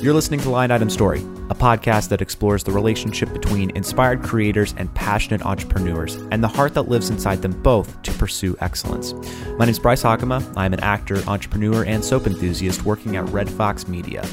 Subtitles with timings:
[0.00, 1.18] You're listening to Line Item Story,
[1.50, 6.74] a podcast that explores the relationship between inspired creators and passionate entrepreneurs, and the heart
[6.74, 9.12] that lives inside them both to pursue excellence.
[9.58, 10.56] My name is Bryce Hakama.
[10.56, 14.24] I'm an actor, entrepreneur, and soap enthusiast working at Red Fox Media.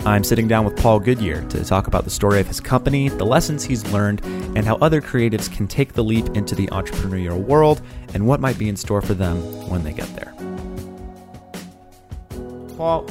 [0.00, 3.24] I'm sitting down with Paul Goodyear to talk about the story of his company, the
[3.24, 4.20] lessons he's learned,
[4.56, 7.82] and how other creatives can take the leap into the entrepreneurial world
[8.14, 9.36] and what might be in store for them
[9.68, 10.34] when they get there.
[12.76, 13.08] Paul,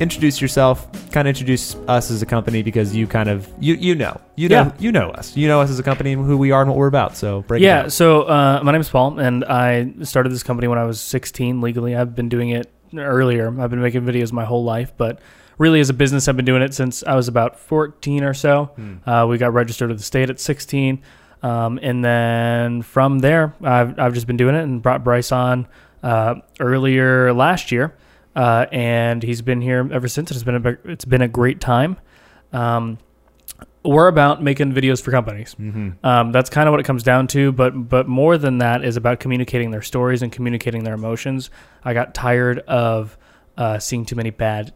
[0.00, 0.88] introduce yourself.
[1.12, 4.48] Kind of introduce us as a company because you kind of you you know you
[4.48, 4.72] know Yeah.
[4.78, 5.36] you know us.
[5.36, 7.16] You know us as a company and who we are and what we're about.
[7.16, 10.78] So break Yeah, so uh, my name is Paul, and I started this company when
[10.78, 11.96] I was 16 legally.
[11.96, 13.48] I've been doing it earlier.
[13.60, 15.18] I've been making videos my whole life, but
[15.58, 18.70] really as a business, I've been doing it since I was about 14 or so.
[19.06, 21.02] Uh, we got registered with the state at 16.
[21.42, 25.66] Um, and then from there, I've, I've just been doing it and brought Bryce on
[26.02, 27.94] uh, earlier last year.
[28.40, 30.30] Uh, and he's been here ever since.
[30.30, 31.98] It's been a, it's been a great time.
[32.54, 32.96] Um,
[33.84, 35.54] we're about making videos for companies.
[36.02, 37.52] Um, that's kind of what it comes down to.
[37.52, 41.50] But but more than that is about communicating their stories and communicating their emotions.
[41.84, 43.18] I got tired of
[43.58, 44.72] uh, seeing too many bad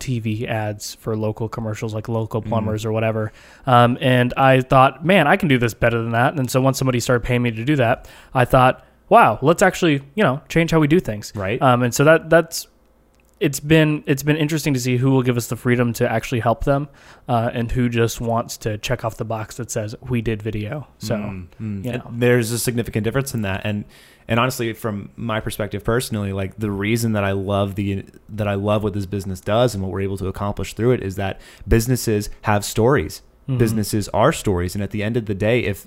[0.00, 3.30] TV ads for local commercials, like local plumbers or whatever.
[3.64, 6.36] Um, and I thought, man, I can do this better than that.
[6.36, 10.02] And so once somebody started paying me to do that, I thought, wow, let's actually
[10.16, 11.32] you know change how we do things.
[11.36, 11.62] Right.
[11.62, 12.66] Um, and so that that's
[13.46, 16.40] it's been it's been interesting to see who will give us the freedom to actually
[16.40, 16.88] help them,
[17.28, 20.86] uh, and who just wants to check off the box that says we did video.
[20.98, 21.84] So Mm, mm.
[21.84, 22.10] you know.
[22.10, 23.84] there's a significant difference in that and
[24.26, 28.54] and honestly from my perspective personally like the reason that I love the that I
[28.54, 31.40] love what this business does and what we're able to accomplish through it is that
[31.68, 33.58] businesses have stories Mhm.
[33.58, 35.86] businesses are stories and at the end of the day if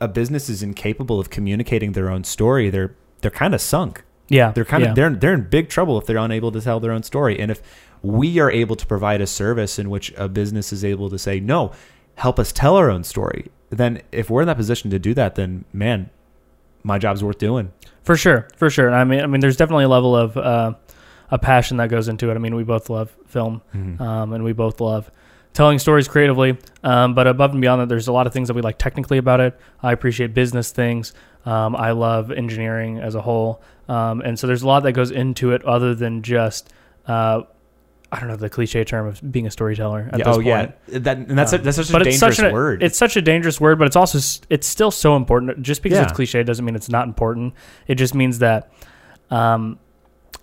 [0.00, 4.52] a business is incapable of communicating their own story they're they're kind of sunk yeah,
[4.52, 4.90] they're kind yeah.
[4.90, 7.38] of they're they're in big trouble if they're unable to tell their own story.
[7.38, 7.62] And if
[8.02, 11.40] we are able to provide a service in which a business is able to say,
[11.40, 11.72] "No,
[12.16, 15.34] help us tell our own story," then if we're in that position to do that,
[15.34, 16.10] then man,
[16.82, 17.72] my job's worth doing.
[18.02, 18.92] for sure, for sure.
[18.94, 20.74] I mean, I mean, there's definitely a level of uh,
[21.30, 22.34] a passion that goes into it.
[22.34, 23.60] I mean, we both love film,
[24.00, 25.10] um, and we both love
[25.52, 26.56] telling stories creatively.
[26.84, 29.18] Um, but above and beyond that, there's a lot of things that we like technically
[29.18, 29.58] about it.
[29.82, 31.12] I appreciate business things.
[31.44, 35.10] Um, I love engineering as a whole, um, and so there's a lot that goes
[35.10, 36.70] into it other than just.
[37.06, 37.42] Uh,
[38.10, 40.46] I don't know the cliche term of being a storyteller at Yeah, this oh point.
[40.46, 42.82] yeah, that and that's a, Um, that's such a but dangerous it's such a, word.
[42.82, 45.60] It's such a dangerous word, but it's also it's still so important.
[45.62, 47.52] Just because it's cliche doesn't mean it's not important.
[47.86, 48.72] It just means that
[49.30, 49.78] um,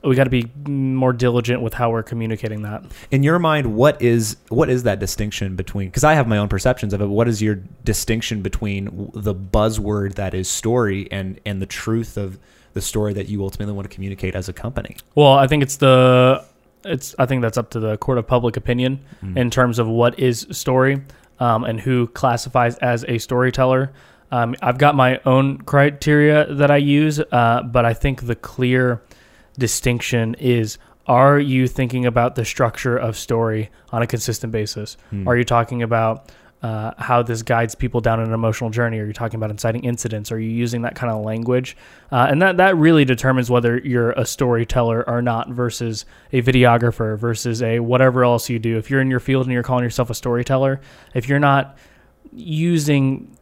[0.03, 2.83] we got to be more diligent with how we're communicating that.
[3.09, 5.87] in your mind, what is what is that distinction between?
[5.87, 7.07] Because I have my own perceptions of it.
[7.07, 12.37] What is your distinction between the buzzword that is story and and the truth of
[12.75, 14.95] the story that you ultimately want to communicate as a company?
[15.15, 16.43] Well, I think it's the
[16.83, 19.35] it's I think that's up to the court of public opinion Mm.
[19.37, 21.01] in terms of what is story
[21.39, 23.91] um, and who classifies as a storyteller.
[24.31, 29.01] Um, I've got my own criteria that I use, uh, but I think the clear
[29.57, 30.77] distinction is:
[31.07, 34.97] Are you thinking about the structure of story on a consistent basis?
[35.11, 35.27] Hmm.
[35.27, 36.31] Are you talking about
[36.65, 38.97] uh, how this guides people down an emotional journey?
[38.97, 40.31] Are you talking about inciting incidents?
[40.31, 41.77] Are you using that kind of language?
[42.11, 47.19] Uh, and that, that really determines whether you're a storyteller or not versus a videographer
[47.19, 48.79] versus a whatever else you do.
[48.79, 50.81] If you're in your field and you're calling yourself a storyteller,
[51.13, 51.77] if you're not
[52.33, 53.37] using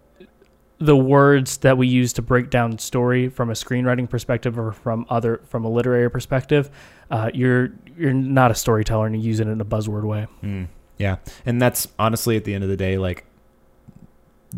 [0.79, 5.05] the words that we use to break down story from a screenwriting perspective or from
[5.09, 6.69] other from a literary perspective,
[7.09, 10.27] uh, you're you're not a storyteller and you use it in a buzzword way.
[10.43, 10.67] Mm,
[10.97, 13.25] yeah, and that's honestly at the end of the day, like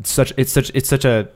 [0.03, 0.33] such.
[0.37, 0.71] It's such.
[0.73, 1.29] It's such a.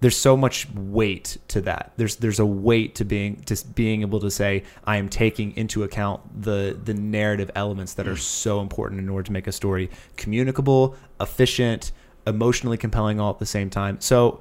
[0.00, 1.92] There's so much weight to that.
[1.96, 5.82] There's there's a weight to being to being able to say I am taking into
[5.82, 9.90] account the the narrative elements that are so important in order to make a story
[10.16, 11.90] communicable, efficient,
[12.28, 14.00] emotionally compelling all at the same time.
[14.00, 14.40] So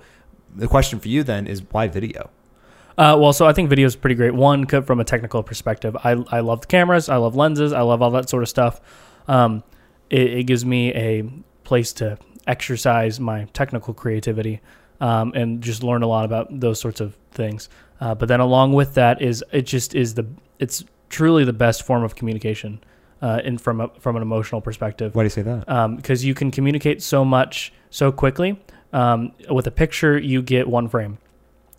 [0.55, 2.29] the question for you then is why video?
[2.97, 4.33] Uh, well, so I think video is pretty great.
[4.33, 8.01] One, from a technical perspective, I, I love the cameras, I love lenses, I love
[8.01, 8.81] all that sort of stuff.
[9.27, 9.63] Um,
[10.09, 11.23] it, it gives me a
[11.63, 14.61] place to exercise my technical creativity
[15.01, 17.69] um, and just learn a lot about those sorts of things.
[17.99, 20.25] Uh, but then along with that is it just is the
[20.59, 22.79] it's truly the best form of communication
[23.21, 25.95] uh, in from a, from an emotional perspective Why do you say that?
[25.97, 28.61] because you can communicate so much so quickly.
[28.93, 31.17] Um, with a picture, you get one frame.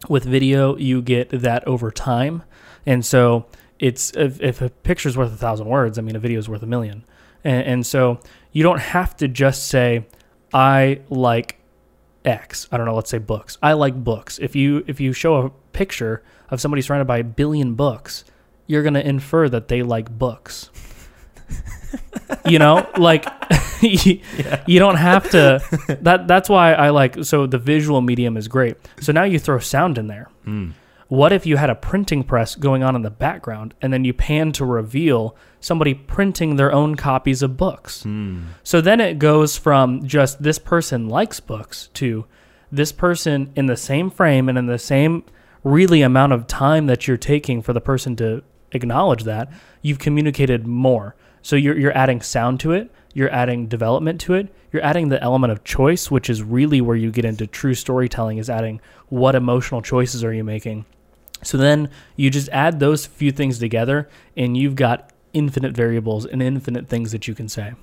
[0.09, 2.45] With video, you get that over time,
[2.87, 3.47] and so
[3.81, 6.63] it's if, if a picture's worth a thousand words, I mean a video is worth
[6.63, 7.05] a million,
[7.45, 8.21] and, and so
[8.53, 10.07] you don't have to just say,
[10.53, 11.59] "I like
[12.25, 12.95] X." I don't know.
[12.95, 13.59] Let's say books.
[13.63, 14.39] I like books.
[14.39, 18.25] If you if you show a picture of somebody surrounded by a billion books,
[18.67, 20.71] you're going to infer that they like books.
[22.47, 23.27] you know, like
[23.81, 24.21] you,
[24.67, 25.63] you don't have to.
[26.03, 27.25] That that's why I like.
[27.25, 28.77] So the visual medium is great.
[29.01, 30.29] So now you throw sound in there.
[30.45, 30.71] Hmm.
[31.09, 34.13] What if you had a printing press going on in the background, and then you
[34.13, 38.03] pan to reveal somebody printing their own copies of books?
[38.03, 38.43] Hmm.
[38.63, 42.27] So then it goes from just this person likes books to
[42.71, 45.25] this person in the same frame and in the same
[45.65, 49.51] really amount of time that you're taking for the person to acknowledge that
[49.81, 51.17] you've communicated more.
[51.41, 55.23] So you're you're adding sound to it, you're adding development to it, you're adding the
[55.23, 59.35] element of choice, which is really where you get into true storytelling is adding what
[59.35, 60.85] emotional choices are you making.
[61.43, 66.43] So then you just add those few things together and you've got infinite variables and
[66.43, 67.75] infinite things that you can say.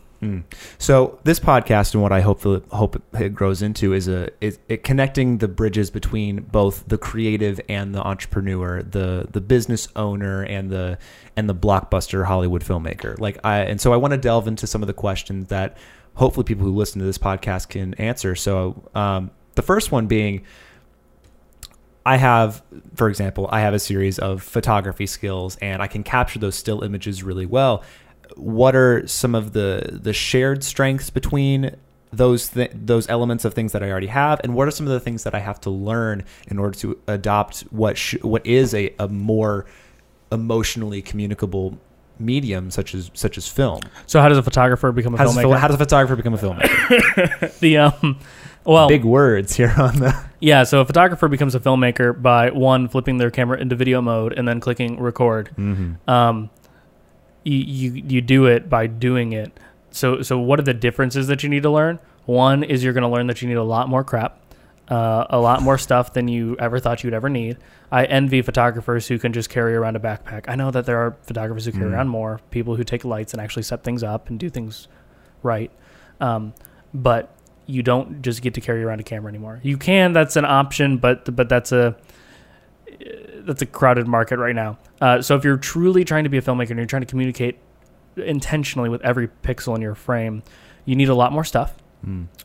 [0.78, 4.84] So this podcast and what I hope hope it grows into is a is it
[4.84, 10.72] connecting the bridges between both the creative and the entrepreneur, the the business owner and
[10.72, 10.98] the
[11.36, 13.20] and the blockbuster Hollywood filmmaker.
[13.20, 15.78] Like I and so I want to delve into some of the questions that
[16.16, 18.36] hopefully people who listen to this podcast can answer.
[18.36, 20.44] So um, the first one being.
[22.06, 22.62] I have,
[22.96, 26.84] for example, I have a series of photography skills and I can capture those still
[26.84, 27.84] images really well.
[28.36, 31.76] What are some of the the shared strengths between
[32.12, 34.94] those th- those elements of things that I already have, and what are some of
[34.94, 38.74] the things that I have to learn in order to adopt what sh- what is
[38.74, 39.66] a, a more
[40.32, 41.78] emotionally communicable
[42.20, 43.82] medium such as such as film?
[44.08, 45.58] So how does a photographer become a How filmmaker?
[45.58, 47.60] how does a photographer become a filmmaker?
[47.60, 48.20] the um
[48.64, 50.26] well Big words here on the.
[50.42, 54.34] Yeah, so a photographer becomes a filmmaker by one flipping their camera into video mode
[54.34, 55.50] and then clicking record.
[56.08, 56.50] Um,
[57.44, 59.58] you, you you do it by doing it.
[59.92, 62.00] So so what are the differences that you need to learn?
[62.26, 64.40] One is you're going to learn that you need a lot more crap,
[64.90, 67.58] uh, a lot more stuff than you ever thought you'd ever need.
[67.92, 70.46] I envy photographers who can just carry around a backpack.
[70.48, 73.42] I know that there are photographers who carry around more, people who take lights and
[73.42, 74.88] actually set things up and do things
[75.44, 75.72] right.
[76.20, 76.54] Um,
[76.94, 77.36] but
[77.68, 79.60] you don't just get to carry around a camera anymore.
[79.64, 81.96] You can, that's an option, but but that's a
[83.46, 84.78] that's a crowded market right now.
[85.02, 87.58] Uh, so if you're truly trying to be a filmmaker and you're trying to communicate
[88.18, 90.44] intentionally with every pixel in your frame,
[90.86, 91.76] you need a lot more stuff.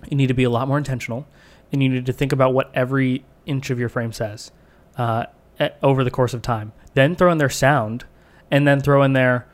[0.08, 1.26] You need to be a lot more intentional,
[1.72, 4.50] and you need to think about what every inch of your frame says
[4.96, 5.26] uh,
[5.60, 6.72] e- over the course of time.
[6.94, 8.04] Then throw in their sound,
[8.50, 9.46] and then throw in their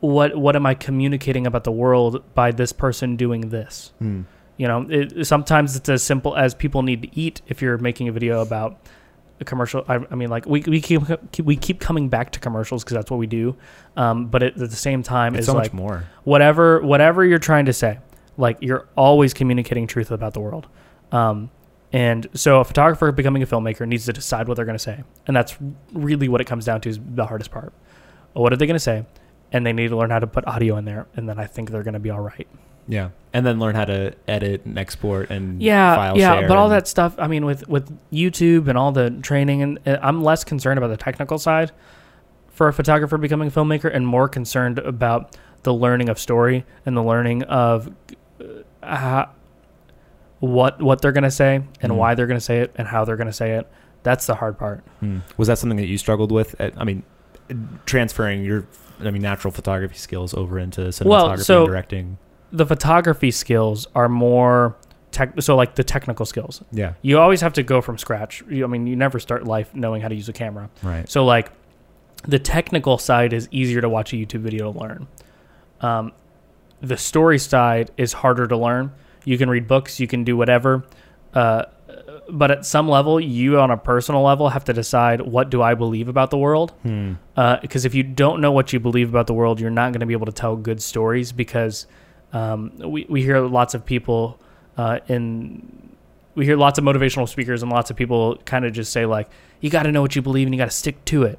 [0.00, 3.92] what what am I communicating about the world by this person doing this.
[4.56, 7.40] You know, it, sometimes it's as simple as people need to eat.
[7.48, 8.78] If you're making a video about
[9.40, 11.02] a commercial, I, I mean, like we, we keep
[11.42, 13.56] we keep coming back to commercials because that's what we do.
[13.96, 16.04] Um, but at the same time, It's is so like much more.
[16.22, 17.98] whatever whatever you're trying to say,
[18.36, 20.68] like you're always communicating truth about the world.
[21.12, 21.50] Um,
[21.92, 25.04] and so a photographer becoming a filmmaker needs to decide what they're going to say,
[25.26, 25.56] and that's
[25.92, 27.72] really what it comes down to is the hardest part.
[28.32, 29.06] What are they going to say?
[29.52, 31.70] And they need to learn how to put audio in there, and then I think
[31.70, 32.48] they're going to be all right.
[32.88, 36.86] Yeah, and then learn how to edit and export and yeah yeah but all that
[36.86, 40.78] stuff i mean with with youtube and all the training and uh, i'm less concerned
[40.78, 41.72] about the technical side
[42.48, 46.96] for a photographer becoming a filmmaker and more concerned about the learning of story and
[46.96, 47.92] the learning of
[48.40, 48.44] uh,
[48.82, 49.30] how,
[50.44, 51.96] what what they're going to say and Mhm.
[51.96, 53.66] why they're going to say it and how they're going to say it
[54.02, 55.18] that's the hard part Hmm.
[55.36, 56.54] Was that something that you struggled with?
[56.60, 57.02] At, I mean,
[57.86, 58.66] transferring your,
[59.00, 62.18] I mean, natural photography skills over into cinematography Well, so- and directing.
[62.52, 64.76] the photography skills are more
[65.10, 68.64] tech so like the technical skills Yeah, you always have to go from scratch you,
[68.64, 71.08] i mean you never start life knowing how to use a camera right.
[71.08, 71.52] So like
[72.26, 75.06] the technical side is easier to watch a YouTube video to learn.
[75.82, 76.12] Um,
[76.80, 78.92] the story side is harder to learn.
[79.24, 80.84] You can read books, you can do whatever,
[81.32, 81.64] uh,
[82.28, 85.74] but at some level, you on a personal level have to decide what do I
[85.74, 86.72] believe about the world.
[86.82, 87.14] Hmm.
[87.34, 90.06] Because if you don't know what you believe about the world, you're not going to
[90.06, 91.32] be able to tell good stories.
[91.32, 91.86] Because
[92.32, 94.40] um, we we hear lots of people
[94.76, 95.94] uh, in
[96.34, 99.28] we hear lots of motivational speakers and lots of people kind of just say like
[99.60, 101.38] you got to know what you believe and you got to stick to it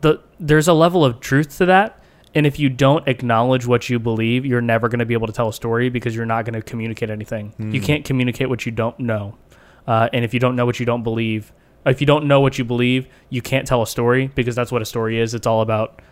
[0.00, 1.99] the there's a level of truth to that
[2.34, 5.32] and if you don't acknowledge what you believe you're never going to be able to
[5.32, 7.52] tell a story because you're not going to communicate anything.
[7.72, 9.36] You can't communicate what you don't know.
[9.86, 11.52] Uh, and if you don't know what you don't believe
[11.86, 14.82] if you don't know what you believe you can't tell a story because that's what
[14.82, 15.34] a story is.
[15.34, 16.02] It's all about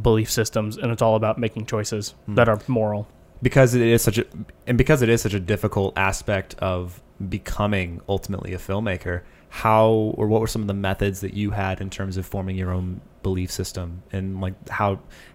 [0.00, 3.08] belief systems and it's all about making choices that are moral.
[3.42, 4.24] Because it is such a
[4.66, 10.26] and because it is such a difficult aspect of becoming ultimately a filmmaker how or
[10.26, 13.00] what were some of the methods that you had in terms of forming your own
[13.28, 14.90] belief system and like how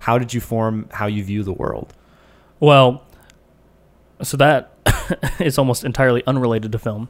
[0.07, 1.89] how did you form how you view the world
[2.67, 2.89] Well,
[4.29, 4.61] so that
[5.39, 7.03] is almost entirely unrelated to film.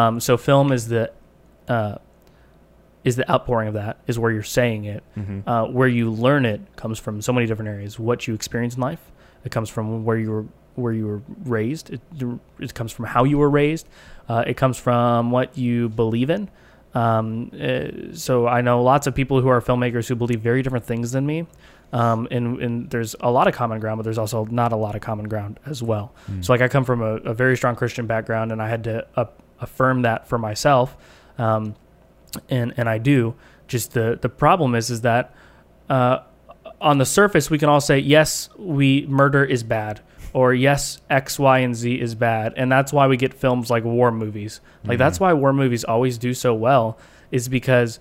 [0.00, 1.04] Um, so film is the
[1.68, 1.96] uh,
[3.08, 5.02] is the outpouring of that is where you're saying it.
[5.46, 7.98] Uh, where you learn it comes from so many different areas.
[7.98, 9.02] What you experience in life,
[9.44, 11.22] It comes from where you were where you were
[11.56, 11.90] raised.
[11.90, 12.00] It,
[12.58, 13.86] it comes from how you were raised.
[14.28, 16.48] Uh, it comes from what you believe in.
[16.94, 20.84] Um, uh, so I know lots of people who are filmmakers who believe very different
[20.84, 21.46] things than me.
[21.92, 24.94] Um, and, and there's a lot of common ground, but there's also not a lot
[24.94, 26.14] of common ground as well.
[26.30, 26.44] Mm.
[26.44, 29.06] So like I come from a, a very strong Christian background, and I had to
[29.16, 30.96] up, affirm that for myself,
[31.38, 31.74] um,
[32.48, 33.34] and and I do.
[33.66, 35.34] Just the the problem is is that
[35.88, 36.20] uh,
[36.80, 40.00] on the surface we can all say yes, we murder is bad,
[40.32, 43.84] or yes, X, Y, and Z is bad, and that's why we get films like
[43.84, 44.60] war movies.
[44.84, 46.98] Like that's why war movies always do so well,
[47.30, 47.98] is because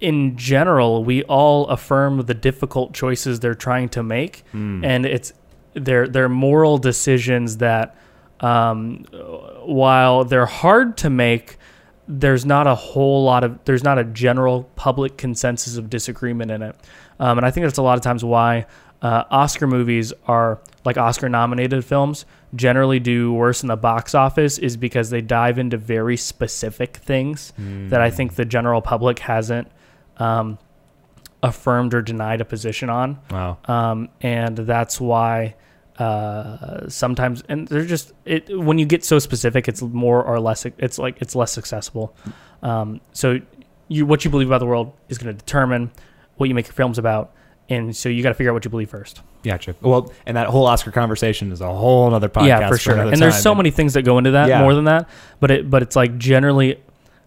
[0.00, 4.84] in general we all affirm the difficult choices they're trying to make, Mm.
[4.84, 5.32] and it's
[5.74, 7.96] they're they're moral decisions that
[8.40, 9.04] um,
[9.64, 11.56] while they're hard to make
[12.08, 16.62] there's not a whole lot of there's not a general public consensus of disagreement in
[16.62, 16.76] it
[17.18, 18.64] um, and i think that's a lot of times why
[19.02, 22.24] uh, oscar movies are like oscar nominated films
[22.54, 27.52] generally do worse in the box office is because they dive into very specific things
[27.90, 29.68] that i think the general public hasn't
[30.18, 30.58] um,
[31.42, 33.18] affirmed or denied a position on.
[33.30, 33.58] Wow.
[33.66, 35.54] um, and that's why
[35.98, 40.66] uh, sometimes and they're just it when you get so specific it's more or less
[40.66, 42.14] it's like it's less accessible
[42.62, 43.38] um, so
[43.88, 45.90] you what you believe about the world is going to determine
[46.36, 47.32] what you make your films about
[47.68, 49.76] and so you got to figure out what you believe first Gotcha.
[49.80, 52.46] Well, and that whole Oscar conversation is a whole other podcast.
[52.46, 53.42] yeah for sure another and there's time.
[53.42, 54.60] so many things that go into that Yeah.
[54.60, 55.08] more than that
[55.40, 56.80] but it but it's like generally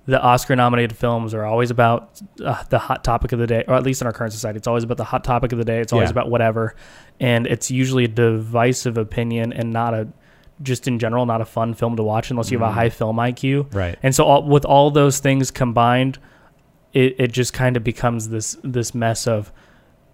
[0.06, 3.76] the Oscar nominated films are always about uh, the hot topic of the day, or
[3.76, 5.82] at least in our current society, it's always about the hot topic of the day.
[5.82, 6.14] It's always Yeah.
[6.14, 6.74] about whatever.
[7.20, 10.08] And it's usually a divisive opinion and not a,
[10.64, 12.76] just in general, not a fun film to watch unless you have a Mm.
[12.76, 13.68] high film IQ.
[13.72, 14.00] Right.
[14.02, 16.18] And so, all, with all those things combined,
[16.92, 19.52] it, it just kind of becomes this this mess of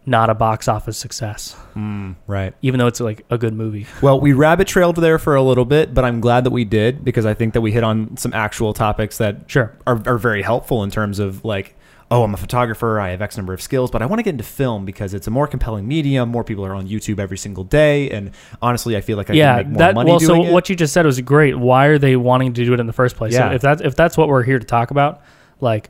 [0.07, 2.53] not a box office success, Mm, right.
[2.61, 3.87] even though it's like a good movie.
[4.01, 7.03] Well, we rabbit trailed there for a little bit, but I'm glad that we did
[7.03, 9.75] because I think that we hit on some actual topics that Sure.
[9.87, 11.75] are, are very helpful in terms of like,
[12.11, 14.29] oh, I'm a photographer, I have X number of skills, but I want to get
[14.29, 16.29] into film because it's a more compelling medium.
[16.29, 18.29] More people are on YouTube every single day, and
[18.61, 20.19] honestly, I feel like I yeah, can make more that money well.
[20.19, 20.53] So doing it.
[20.53, 21.57] what you just said was great.
[21.57, 23.33] Why are they wanting to do it in the first place?
[23.33, 23.49] Yeah.
[23.49, 25.23] So if that's if that's what we're here to talk about,
[25.61, 25.89] like,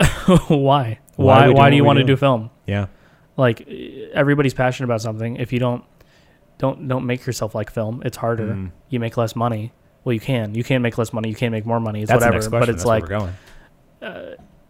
[0.48, 0.98] why?
[1.16, 1.48] Why Why?
[1.50, 2.14] Why, do you want to do?
[2.14, 2.50] do film?
[2.66, 2.86] yeah,
[3.36, 3.66] Like,
[4.12, 5.36] everybody's passionate about something.
[5.36, 5.84] If you don't,
[6.58, 8.02] don't don't make yourself like film.
[8.04, 8.48] It's harder.
[8.48, 8.72] Mm.
[8.88, 9.72] You make less money.
[10.04, 10.54] Well, you can.
[10.54, 11.28] You can make less money.
[11.28, 12.02] You can make more money.
[12.02, 12.50] It's that's whatever.
[12.50, 13.34] But it's That's like we're going.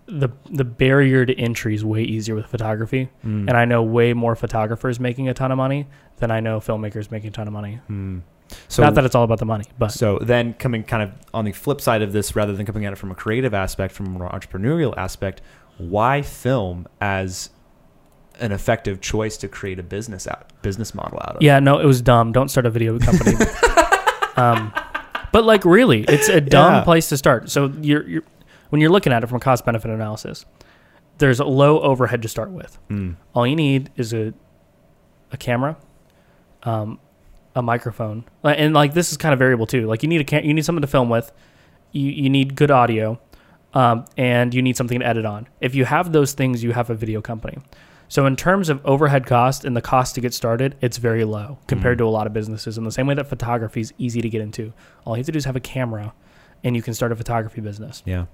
[0.07, 3.09] the the barrier to entry is way easier with photography.
[3.25, 3.49] Mm.
[3.49, 5.87] And I know way more photographers making a ton of money
[6.19, 7.81] than I know filmmakers making a ton of money.
[7.89, 8.23] Mm.
[8.69, 11.45] So Not that it's all about the money, but So then coming kind of on
[11.45, 14.07] the flip side of this, rather than coming at it from a creative aspect, from
[14.17, 15.41] an entrepreneurial aspect,
[15.79, 17.51] why film as
[18.41, 21.43] an effective choice to create a business out business model out of?
[21.43, 22.33] Yeah, no, it was dumb.
[22.33, 23.37] Don't start a video company.
[24.37, 24.73] um,
[25.33, 26.85] but like, really, it's a dumb Yeah.
[26.85, 27.51] place to start.
[27.51, 28.23] So you're, you're
[28.71, 30.45] when you're looking at it from a cost benefit analysis,
[31.19, 32.79] there's a low overhead to start with.
[32.89, 33.17] Mm.
[33.35, 34.33] All you need is a
[35.33, 35.77] a camera,
[36.65, 36.99] um,
[37.61, 39.87] a microphone, and like this is kind of variable too.
[39.87, 41.31] Like you need a cam- you need something to film with,
[41.93, 43.21] you you need good audio,
[43.75, 45.47] um, and you need something to edit on.
[45.61, 47.59] If you have those things, you have a video company.
[48.09, 51.59] So in terms of overhead cost and the cost to get started, it's very low
[51.69, 51.99] compared Mm.
[51.99, 52.77] to a lot of businesses.
[52.77, 54.73] In the same way that photography is easy to get into,
[55.05, 56.13] all you have to do is have a camera,
[56.65, 58.03] and you can start a photography business.
[58.05, 58.25] Yeah.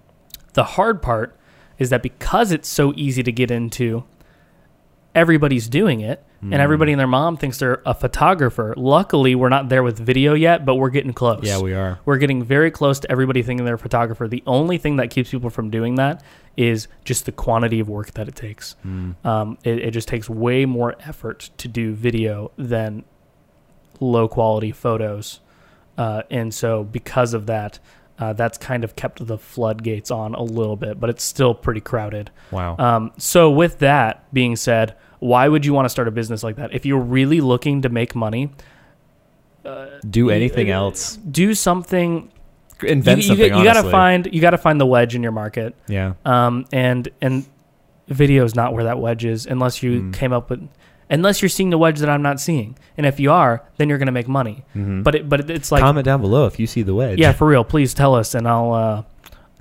[0.54, 1.37] The hard part
[1.78, 4.04] is that because it's so easy to get into,
[5.14, 6.52] everybody's doing it, Mm.
[6.52, 8.75] and everybody and their mom thinks they're a photographer.
[8.76, 11.45] Luckily, we're not there with video yet, but we're getting close.
[11.45, 11.99] Yeah, we are.
[12.05, 14.28] We're getting very close to everybody thinking they're a photographer.
[14.28, 16.23] The only thing that keeps people from doing that
[16.57, 18.76] is just the quantity of work that it takes.
[18.87, 19.14] Mm.
[19.25, 23.05] Um, it, it just takes way more effort to do video than
[24.00, 25.40] low quality photos.
[25.97, 27.78] Uh, and so, because of that,
[28.19, 31.81] uh, that's kind of kept the floodgates on a little bit, but it's still pretty
[31.81, 32.31] crowded.
[32.50, 32.76] Wow.
[32.78, 34.95] Um, so, with that being said,
[35.26, 36.73] why would you want to start a business like that?
[36.75, 38.50] If you're really looking to make money,
[40.09, 41.16] Do anything else?
[41.16, 42.30] do something.
[42.83, 43.54] Invent you, something.
[43.56, 45.75] You, got to find you got to find the wedge in your market.
[45.88, 46.12] Yeah.
[46.25, 47.45] um, and and
[48.09, 50.12] video is not where that wedge is unless you Mm.
[50.14, 50.68] came up with
[51.11, 52.76] unless you're seeing the wedge that I'm not seeing.
[52.97, 54.64] And if you are, then you're going to make money.
[54.76, 55.02] Mhm.
[55.02, 57.18] But it, but it, it's like comment down below if you see the wedge.
[57.18, 57.64] yeah, for real.
[57.64, 59.02] Please tell us, and I'll uh,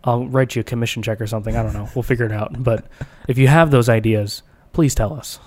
[0.03, 1.55] I'll write you a commission check or something.
[1.55, 1.87] I don't know.
[1.95, 2.61] We'll figure it out.
[2.61, 2.85] But
[3.27, 4.43] if you have those ideas,
[4.75, 5.39] please tell us.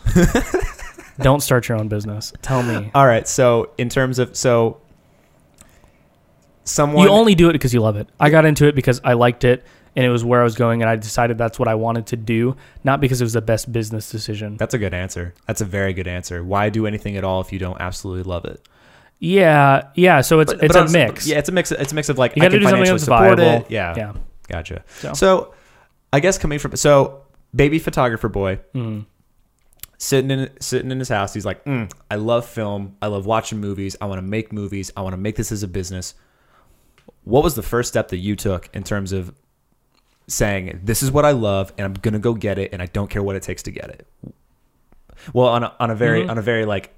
[1.20, 2.32] don't start your own business.
[2.42, 2.90] Tell me.
[2.94, 3.28] All right.
[3.28, 4.80] So in terms of so
[6.64, 8.08] someone You only do it because you love it.
[8.18, 9.64] I got into it because I liked it,
[9.96, 12.16] and it was where I was going, and I decided that's what I wanted to
[12.16, 14.56] do, not because it was the best business decision.
[14.56, 15.34] That's a good answer.
[15.46, 16.42] That's a very good answer.
[16.44, 18.66] Why do anything at all if you don't absolutely love it?
[19.18, 20.20] Yeah, yeah.
[20.20, 21.26] So it's But- it's but a honestly- mix.
[21.26, 21.72] Yeah, it's a mix.
[21.72, 23.66] It's a mix of like You I can do something financially support viable.
[23.66, 23.70] it.
[23.70, 24.12] Yeah, yeah.
[24.48, 24.84] gotcha.
[25.00, 25.54] So- So.
[26.10, 27.20] I guess coming from so
[27.54, 29.04] baby photographer boy Mm.
[29.98, 32.96] Sitting in sitting in his house, he's like, mm, I love film.
[33.02, 33.96] I love watching movies.
[34.00, 34.90] I want to make movies.
[34.96, 36.14] I want to make this as a business.
[37.24, 39.34] What was the first step that you took in terms of
[40.28, 43.08] saying this is what I love and I'm gonna go get it and I don't
[43.08, 44.06] care what it takes to get it?
[45.32, 46.30] Well, on a, on a very Mhm.
[46.30, 46.94] on a very like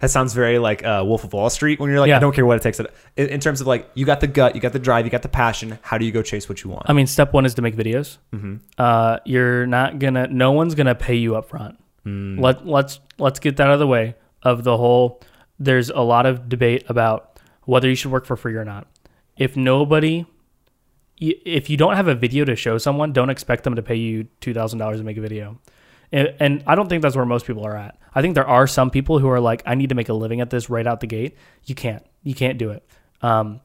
[0.00, 2.16] that sounds very like uh, Wolf of Wall Street when you're like Yeah.
[2.16, 2.78] I don't care what it takes.
[2.80, 2.86] In,
[3.16, 5.28] in terms of like you got the gut, you got the drive, you got the
[5.28, 5.78] passion.
[5.82, 6.84] How do you go chase what you want?
[6.86, 8.18] I mean, step one is to make videos.
[8.32, 8.56] mm-hmm.
[8.78, 10.26] Uh, you're not gonna.
[10.28, 11.78] No one's gonna pay you up front.
[12.04, 12.40] Mm.
[12.40, 15.22] Let let's let's get that out of the way of the whole.
[15.58, 18.86] There's a lot of debate about whether you should work for free or not.
[19.38, 20.26] If nobody,
[21.18, 24.24] if you don't have a video to show someone, don't expect them to pay you
[24.40, 25.58] two thousand dollars to make a video.
[26.12, 27.98] And, and I don't think that's where most people are at.
[28.14, 30.40] I think there are some people who are like, I need to make a living
[30.40, 31.36] at this right out the gate.
[31.64, 32.04] You can't.
[32.22, 32.88] You can't do it.
[33.22, 33.60] Um,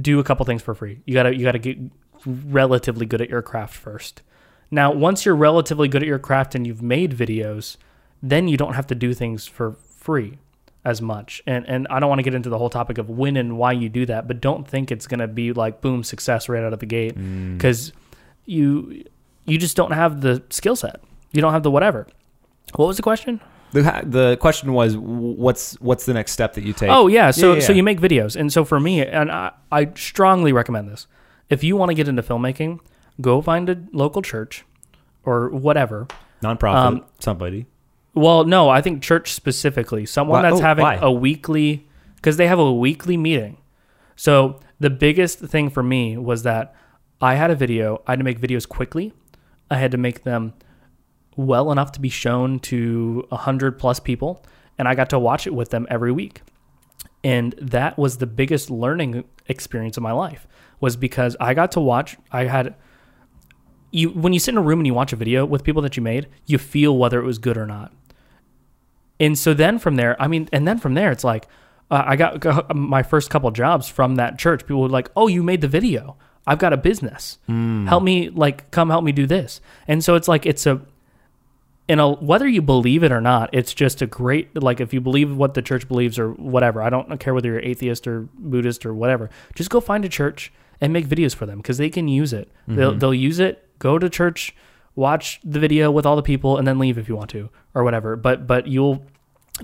[0.00, 1.00] do a couple things for free.
[1.04, 1.78] You gotta you gotta get
[2.24, 4.22] relatively good at your craft first.
[4.70, 7.76] Now, once you're relatively good at your craft and you've made videos,
[8.22, 10.38] then you don't have to do things for free
[10.84, 11.42] as much.
[11.46, 13.72] And and I don't want to get into the whole topic of when and why
[13.72, 16.72] you do that, but don't think it's going to be like boom success right out
[16.72, 17.58] of the gate Mm.
[17.58, 17.92] cuz
[18.46, 19.04] you
[19.44, 21.00] you just don't have the skill set.
[21.32, 22.06] You don't have the whatever.
[22.74, 23.40] What was the question?
[23.72, 26.90] The the question was what's what's the next step that you take?
[26.90, 27.76] Oh yeah, so yeah, so yeah.
[27.76, 31.06] you make videos, and so for me, and I, I strongly recommend this.
[31.48, 32.80] If you want to get into filmmaking,
[33.20, 34.64] go find a local church
[35.24, 36.08] or whatever.
[36.42, 37.66] nonprofit um, somebody.
[38.12, 40.96] Well, no, I think church specifically, someone Why- that's oh, having why?
[40.96, 43.58] a weekly because they have a weekly meeting.
[44.16, 46.74] So the biggest thing for me was that
[47.20, 48.02] I had a video.
[48.06, 49.12] I had to make videos quickly.
[49.70, 50.54] I had to make them
[51.40, 54.44] well enough to be shown to a hundred plus people,
[54.78, 56.42] and I got to watch it with them every week.
[57.22, 60.46] And that was the biggest learning experience of my life
[60.80, 62.16] was because I got to watch.
[62.32, 62.74] I had
[63.90, 65.96] you when you sit in a room and you watch a video with people that
[65.96, 67.92] you made, you feel whether it was good or not.
[69.18, 71.46] And so then from there, I mean, and then from there, it's like
[71.90, 74.60] uh, I got, got my first couple jobs from that church.
[74.62, 76.16] People were like, "Oh, you made the video.
[76.46, 77.38] I've got a business.
[77.86, 80.80] Help me, like, come help me do this." And so it's like it's a,
[81.90, 85.00] in a whether you believe it or not, it's just a great like if you
[85.00, 86.80] believe what the church believes or whatever.
[86.80, 89.28] I don't care whether you're atheist or Buddhist or whatever.
[89.56, 92.48] Just go find a church and make videos for them because they can use it.
[92.68, 93.00] They'll mm-hmm.
[93.00, 93.66] they'll use it.
[93.80, 94.54] Go to church,
[94.94, 97.82] watch the video with all the people, and then leave if you want to or
[97.82, 98.14] whatever.
[98.14, 99.04] But but you'll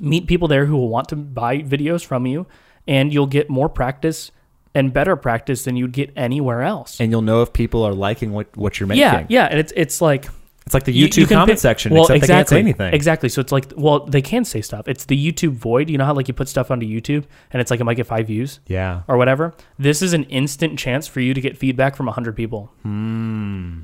[0.01, 2.49] meet people there who will want to buy videos from you,
[2.89, 4.33] and you'll get more practice
[4.75, 7.01] and better practice than you'd get anywhere else.
[7.01, 9.03] And you'll know if people are liking what, what you're making.
[9.03, 10.27] yeah, yeah, and it's it's like
[10.67, 12.59] It's like the YouTube you can comment pick- section, well, except exactly, they can't say
[12.59, 12.93] anything.
[12.95, 13.29] Exactly.
[13.29, 14.89] So it's like, well, they can say stuff.
[14.89, 15.89] It's the YouTube void.
[15.89, 18.09] You know how like you put stuff onto YouTube and it's like it might get
[18.09, 19.03] five views Yeah.
[19.07, 19.55] or whatever.
[19.79, 22.73] This is an instant chance for you to get feedback from hundred people.
[22.83, 23.83] Hmm.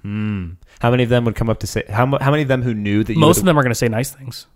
[0.00, 0.50] Hmm.
[0.80, 2.72] How many of them would come up to say how how many of them who
[2.74, 4.46] knew that you Most of them are going to say nice things.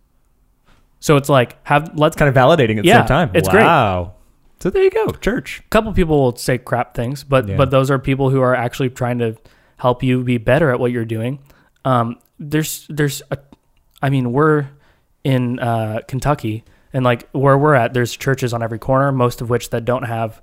[0.98, 3.30] So it's like have let's kind of validating at the Yeah, same time.
[3.34, 3.64] it's great.
[3.64, 4.14] Wow.
[4.60, 5.60] So there you go, church.
[5.66, 7.56] a couple people will say crap things, but Yeah.
[7.58, 9.36] but those are people who are actually trying to
[9.76, 11.38] help you be better at what you're doing.
[11.86, 13.38] Um, there's there's a,
[14.02, 14.68] I mean we're
[15.24, 19.48] in uh, Kentucky and like where we're at, there's churches on every corner, most of
[19.48, 20.42] which that don't have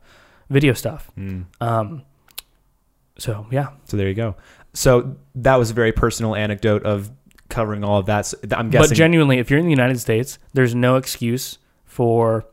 [0.49, 1.11] video stuff.
[1.15, 1.41] Hmm.
[1.61, 2.03] Um,
[3.17, 4.35] so yeah, So there you go.
[4.73, 7.11] So that was a very personal anecdote of
[7.49, 8.25] covering all of that.
[8.25, 8.89] So I'm guessing.
[8.89, 12.45] but genuinely, if you're in the United States, there's no excuse for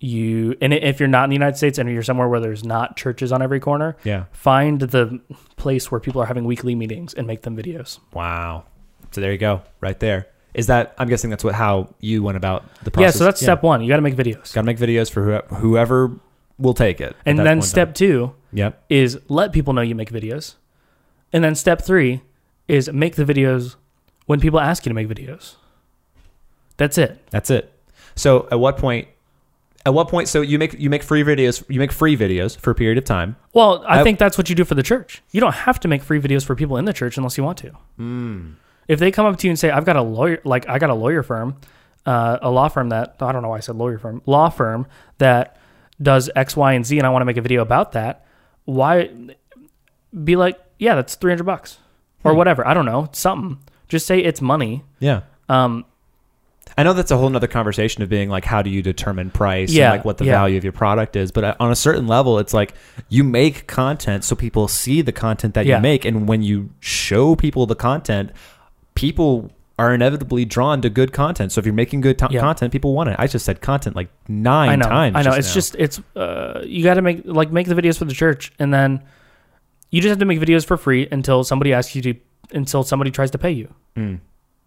[0.00, 0.56] you.
[0.60, 3.32] And if you're not in the United States and you're somewhere where there's not churches
[3.32, 4.24] on every corner, yeah.
[4.32, 5.20] find the
[5.56, 7.98] place where people are having weekly meetings and make them videos.
[8.12, 8.64] Wow.
[9.12, 10.26] So there you go, right there.
[10.54, 10.94] Is that?
[10.98, 13.14] I'm guessing that's what how you went about the process.
[13.14, 13.82] Yeah, so that's step one.
[13.82, 14.54] You got to make videos.
[14.54, 16.10] Got to make videos for whoever, whoever
[16.58, 17.14] will take it.
[17.26, 17.94] And then step time.
[17.94, 18.84] two Yep.
[18.88, 20.54] is let people know you make videos.
[21.30, 22.22] And then step three
[22.68, 23.76] is make the videos
[24.24, 25.56] when people ask you to make videos.
[26.78, 27.22] That's it.
[27.30, 27.72] That's it.
[28.14, 29.08] So at what point?
[29.86, 30.26] At what point?
[30.28, 31.64] So you make you make free videos.
[31.68, 33.36] You make free videos for a period of time.
[33.54, 35.22] Well, I, I- think that's what you do for the church.
[35.30, 37.58] You don't have to make free videos for people in the church unless you want
[37.58, 37.70] to.
[37.96, 38.50] Hmm.
[38.88, 40.90] If they come up to you and say, "I've got a lawyer, like I got
[40.90, 41.56] a lawyer firm,
[42.04, 44.86] uh, a law firm that I don't know why I said lawyer firm, law firm
[45.18, 45.56] that
[46.02, 48.26] does X, Y, and Z, and I want to make a video about that,"
[48.64, 49.10] why?
[50.24, 51.78] Be like, yeah, that's three hundred bucks
[52.24, 52.38] or Hmm.
[52.38, 52.66] whatever.
[52.66, 53.58] I don't know, something.
[53.88, 54.82] Just say it's money.
[54.98, 55.20] Yeah.
[55.48, 55.84] Um,
[56.78, 59.72] I know that's a whole nother conversation of being like, how do you determine price
[59.72, 60.32] Yeah, and like what the yeah.
[60.32, 61.32] value of your product is?
[61.32, 62.74] But uh, on a certain level, it's like
[63.08, 65.76] you make content so people see the content that Yeah.
[65.76, 66.04] you make.
[66.04, 68.30] And when you show people the content,
[68.94, 71.52] people are inevitably drawn to good content.
[71.52, 72.40] So if you're making good to- Yeah.
[72.40, 73.16] content, people want it.
[73.18, 74.88] I just said content like nine I know.
[74.88, 75.16] times.
[75.16, 75.36] I know.
[75.36, 75.54] just it's now.
[75.54, 78.72] just it's uh, you got to make like make the videos for the church, and
[78.72, 79.02] then
[79.90, 82.14] you just have to make videos for free until somebody asks you to
[82.52, 83.72] until somebody tries to pay you.
[83.96, 84.20] Mm.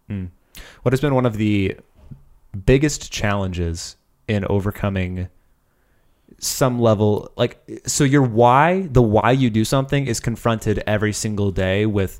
[0.08, 0.28] Mm.
[0.82, 1.76] What has been one of the
[2.66, 3.96] biggest challenges
[4.28, 5.28] in overcoming
[6.38, 11.50] some level like so your why the why you do something is confronted every single
[11.50, 12.18] day with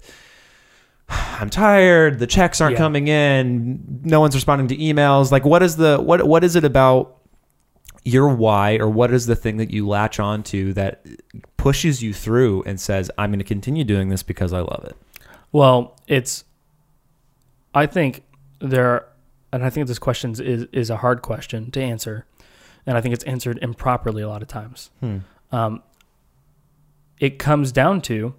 [1.08, 2.78] I'm tired, the checks aren't Yeah.
[2.78, 5.32] coming in, no one's responding to emails.
[5.32, 7.16] Like what is the what what is it about
[8.04, 11.04] your why or what is the thing that you latch onto that
[11.56, 14.96] pushes you through and says I'm going to continue doing this because I love it.
[15.52, 16.44] Well, it's.
[17.74, 18.22] I think
[18.60, 19.06] there,
[19.52, 22.26] and I think this question is is a hard question to answer,
[22.86, 24.90] and I think it's answered improperly a lot of times.
[25.00, 25.18] Hmm.
[25.52, 25.82] Um,
[27.18, 28.34] it comes down to,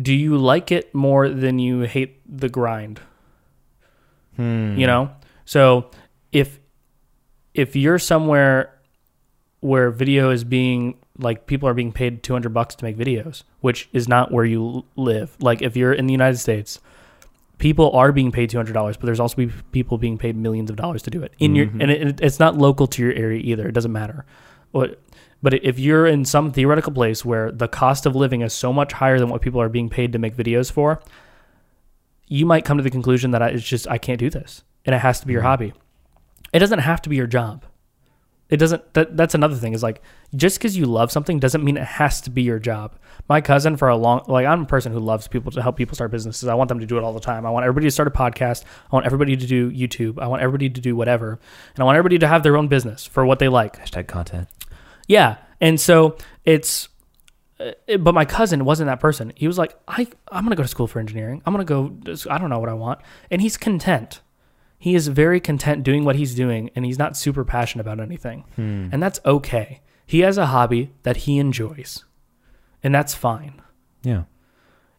[0.00, 3.00] do you like it more than you hate the grind?
[4.36, 4.76] Hmm.
[4.76, 5.10] You know,
[5.44, 5.90] so
[6.32, 6.58] if
[7.54, 8.74] if you're somewhere
[9.60, 13.88] where video is being like people are being paid 200 bucks to make videos which
[13.92, 16.78] is not where you live like if you're in the united states
[17.58, 21.02] people are being paid $200 but there's also be people being paid millions of dollars
[21.02, 21.82] to do it in your Mhm.
[21.82, 24.24] and it, it's not local to your area either it doesn't matter
[24.70, 25.00] what
[25.42, 28.92] but if you're in some theoretical place where the cost of living is so much
[28.92, 31.00] higher than what people are being paid to make videos for
[32.26, 34.94] you might come to the conclusion that I, it's just i can't do this and
[34.94, 35.46] it has to be your Mhm.
[35.46, 35.72] hobby
[36.52, 37.64] it doesn't have to be your job
[38.48, 40.02] it doesn't that, that's another thing is like
[40.34, 42.96] just because you love something doesn't mean it has to be your job.
[43.28, 45.94] My cousin for a long like i'm a person who loves people to help people
[45.94, 46.48] start businesses.
[46.48, 47.44] I want them to do it all the time.
[47.44, 48.64] I want everybody to start a podcast.
[48.90, 50.18] I want everybody to do youtube.
[50.18, 51.38] I want everybody to do whatever.
[51.74, 53.78] And i want everybody to have their own business for what they like.
[53.78, 54.48] Hashtag content.
[55.06, 55.36] yeah.
[55.60, 56.88] And so it's
[57.60, 59.32] uh, but my cousin wasn't that person.
[59.36, 61.42] He was like i i'm gonna go to school for engineering.
[61.44, 61.94] I'm gonna go
[62.30, 63.00] i don't know what i want.
[63.30, 64.20] And he's content
[64.78, 68.44] he is very content doing what he's doing and he's not super passionate about anything
[68.56, 68.88] Hmm.
[68.92, 69.80] and that's okay.
[70.06, 72.04] He has a hobby that he enjoys,
[72.82, 73.60] and that's fine.
[74.02, 74.22] Yeah.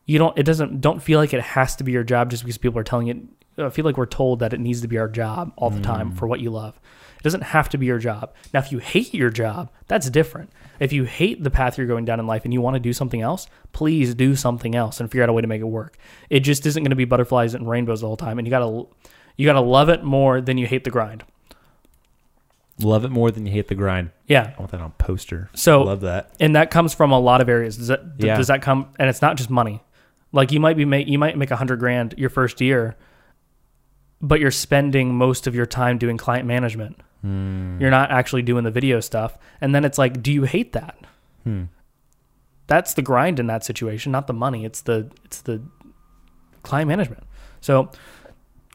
[0.06, 0.38] You don't.
[0.38, 0.82] It doesn't.
[0.82, 3.18] Don't feel like it has to be your job just because people are telling it.
[3.58, 6.12] I feel like we're told that it needs to be our job all the time
[6.12, 6.18] Mm.
[6.18, 6.80] for what you love.
[7.18, 8.34] It doesn't have to be your job.
[8.54, 10.52] Now, if you hate your job, that's different.
[10.80, 12.94] If you hate the path you're going down in life and you want to do
[12.94, 15.98] something else, please do something else and figure out a way to make it work.
[16.30, 18.52] It just isn't going to be butterflies and rainbows all the whole time, and you
[18.52, 18.86] gotta
[19.40, 21.24] you gotta love it more than you hate the grind.
[22.82, 24.10] Love it more than you hate the grind.
[24.28, 24.54] Yeah.
[24.56, 25.50] I want that on poster.
[25.54, 26.32] So love that.
[26.40, 27.78] and that comes from a lot of areas.
[27.78, 28.36] Does that Yeah.
[28.38, 28.88] does that come?
[29.00, 29.82] And it's not just money.
[30.32, 32.98] Like you might be make you might make a hundred grand your first year,
[34.22, 37.00] but you're spending most of your time doing client management.
[37.22, 37.80] Hmm.
[37.82, 39.38] You're not actually doing the video stuff.
[39.62, 40.98] And then it's like, do you hate that?
[41.46, 41.64] Hmm.
[42.68, 44.64] That's the grind in that situation, not the money.
[44.64, 45.62] It's the it's the
[46.64, 47.24] client management.
[47.62, 47.90] So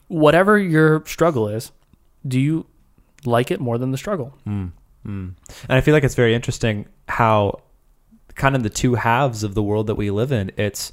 [0.07, 1.71] whatever your struggle is,
[2.27, 2.65] do you
[3.25, 4.37] like it more than the struggle?
[4.45, 4.71] Mm,
[5.05, 5.33] mm.
[5.67, 7.61] And I feel like it's very interesting how
[8.35, 10.51] kind of the two halves of the world that we live in.
[10.57, 10.91] It's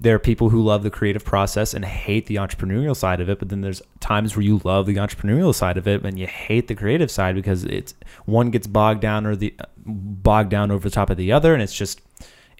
[0.00, 3.38] there are people who love the creative process and hate the entrepreneurial side of it,
[3.38, 6.68] but then there's times where you love the entrepreneurial side of it and you hate
[6.68, 10.94] the creative side because it's one gets bogged down or the bogged down over the
[10.94, 12.00] top of the other, and it's just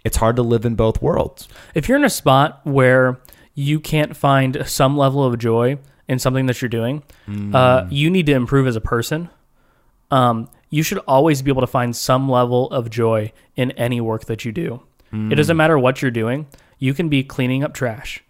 [0.05, 1.48] it's hard to live in both worlds.
[1.74, 3.18] if you're in a spot where
[3.61, 7.03] you can't find some level of joy in something that you're doing,
[7.55, 9.29] uh, you need to improve as a person.
[10.11, 14.25] Um, you should always be able to find some level of joy in any work
[14.25, 14.83] that you do.
[15.33, 16.46] It doesn't matter what you're doing.
[16.79, 18.23] You can be cleaning up trash.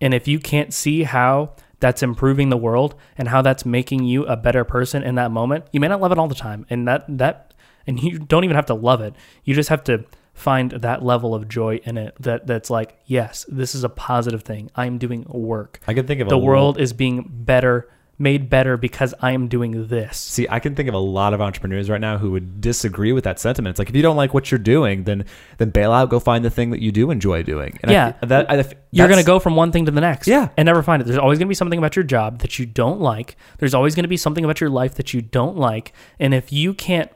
[0.00, 4.24] And if you can't see how that's improving the world and how that's making you
[4.26, 6.66] a better person in that moment, you may not love it all the time.
[6.70, 7.54] And that that
[7.86, 9.14] and you don't even have to love it.
[9.44, 13.46] You just have to find that level of joy in it that that's like, yes,
[13.48, 14.70] this is a positive thing.
[14.74, 15.80] I'm doing work.
[15.86, 19.86] I can think of The world is being better, made better because I am doing
[19.86, 20.18] this.
[20.18, 23.24] See, I can think of a lot of entrepreneurs right now who would disagree with
[23.24, 23.70] that sentiment.
[23.74, 25.24] It's like if you don't like what you're doing, then
[25.58, 27.78] then bail out, go find the thing that you do enjoy doing.
[27.82, 28.12] And Yeah.
[28.12, 30.26] fe- that I, You're going to go from one thing to the next.
[30.26, 30.48] Yeah.
[30.56, 31.04] And never find it.
[31.06, 33.36] There's always going to be something about your job that you don't like.
[33.58, 35.92] There's always going to be something about your life that you don't like.
[36.18, 37.10] And if you can't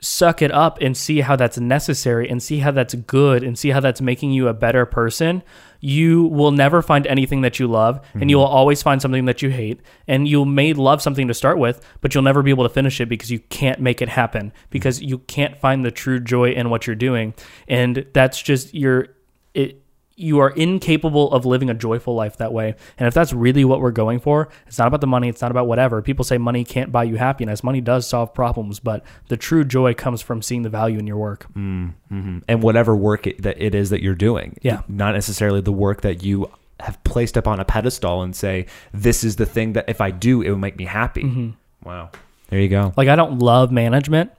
[0.00, 3.70] suck it up and see how that's necessary and see how that's good and see
[3.70, 5.42] how that's making you a better person,
[5.80, 8.42] you will never find anything that you love and you mm-hmm.
[8.42, 9.80] will always find something that you hate.
[10.06, 13.00] And you may love something to start with, but you'll never be able to finish
[13.00, 16.70] it because you can't make it happen because you can't find the true joy in
[16.70, 17.34] what you're doing.
[17.66, 19.08] And that's just your
[19.54, 19.82] it
[20.18, 22.74] you are incapable of living a joyful life that way.
[22.98, 25.50] And if that's really what we're going for, it's not about the money, it's not
[25.50, 26.00] about whatever.
[26.00, 27.62] People say money can't buy you happiness.
[27.62, 31.18] Money does solve problems, but the true joy comes from seeing the value in your
[31.18, 31.46] work.
[31.54, 32.38] Mm-hmm.
[32.48, 34.58] And whatever work it, that it is that you're doing.
[34.62, 34.82] Yeah.
[34.88, 36.50] Not necessarily the work that you
[36.80, 40.10] have placed up on a pedestal and say, this is the thing that if I
[40.10, 41.24] do, it will make me happy.
[41.24, 41.88] Mm-hmm.
[41.88, 42.10] Wow.
[42.48, 42.94] There you go.
[42.96, 44.30] Like I don't love management,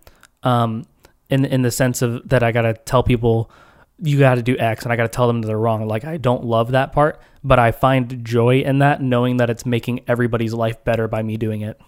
[0.44, 0.86] um,
[1.30, 3.52] in in the sense of that I gotta tell people
[4.00, 5.88] you got to do X, and I got to tell them they're wrong.
[5.88, 9.66] Like I don't love that part, but I find joy in that, knowing that it's
[9.66, 11.80] making everybody's life better by me doing it.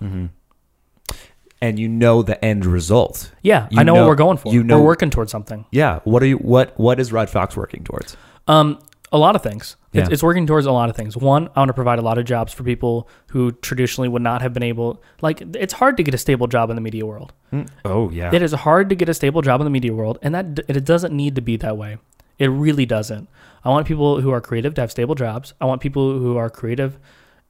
[1.62, 3.32] And you know the end result.
[3.42, 4.54] Yeah, You I know, know- what we're going for.
[4.54, 5.66] you know- we're working towards something.
[5.72, 6.00] Yeah.
[6.06, 6.38] What are you?
[6.38, 8.16] What What is Red Fox working towards?
[8.48, 8.80] Um,
[9.12, 9.76] a lot of things.
[9.94, 10.14] It's, Yeah.
[10.14, 11.18] it's working towards a lot of things.
[11.18, 14.42] One, I want to provide a lot of jobs for people who traditionally would not
[14.42, 15.02] have been able.
[15.22, 17.34] Like, it's hard to get a stable job in the media world.
[17.52, 18.30] Mm, oh yeah.
[18.34, 20.86] It is hard to get a stable job in the media world, and that it
[20.86, 21.98] doesn't need to be that way.
[22.38, 23.28] It really doesn't.
[23.66, 25.54] I want people who are creative to have stable jobs.
[25.60, 26.98] I want people who are creative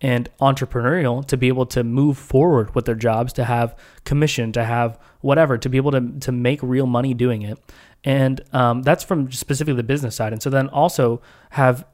[0.02, 4.64] and entrepreneurial to be able to move forward with their jobs, to have commission, to
[4.64, 7.60] have whatever, to be able to to make real money doing it.
[8.04, 10.34] And um, that's from specifically the business side.
[10.34, 11.86] And so then also have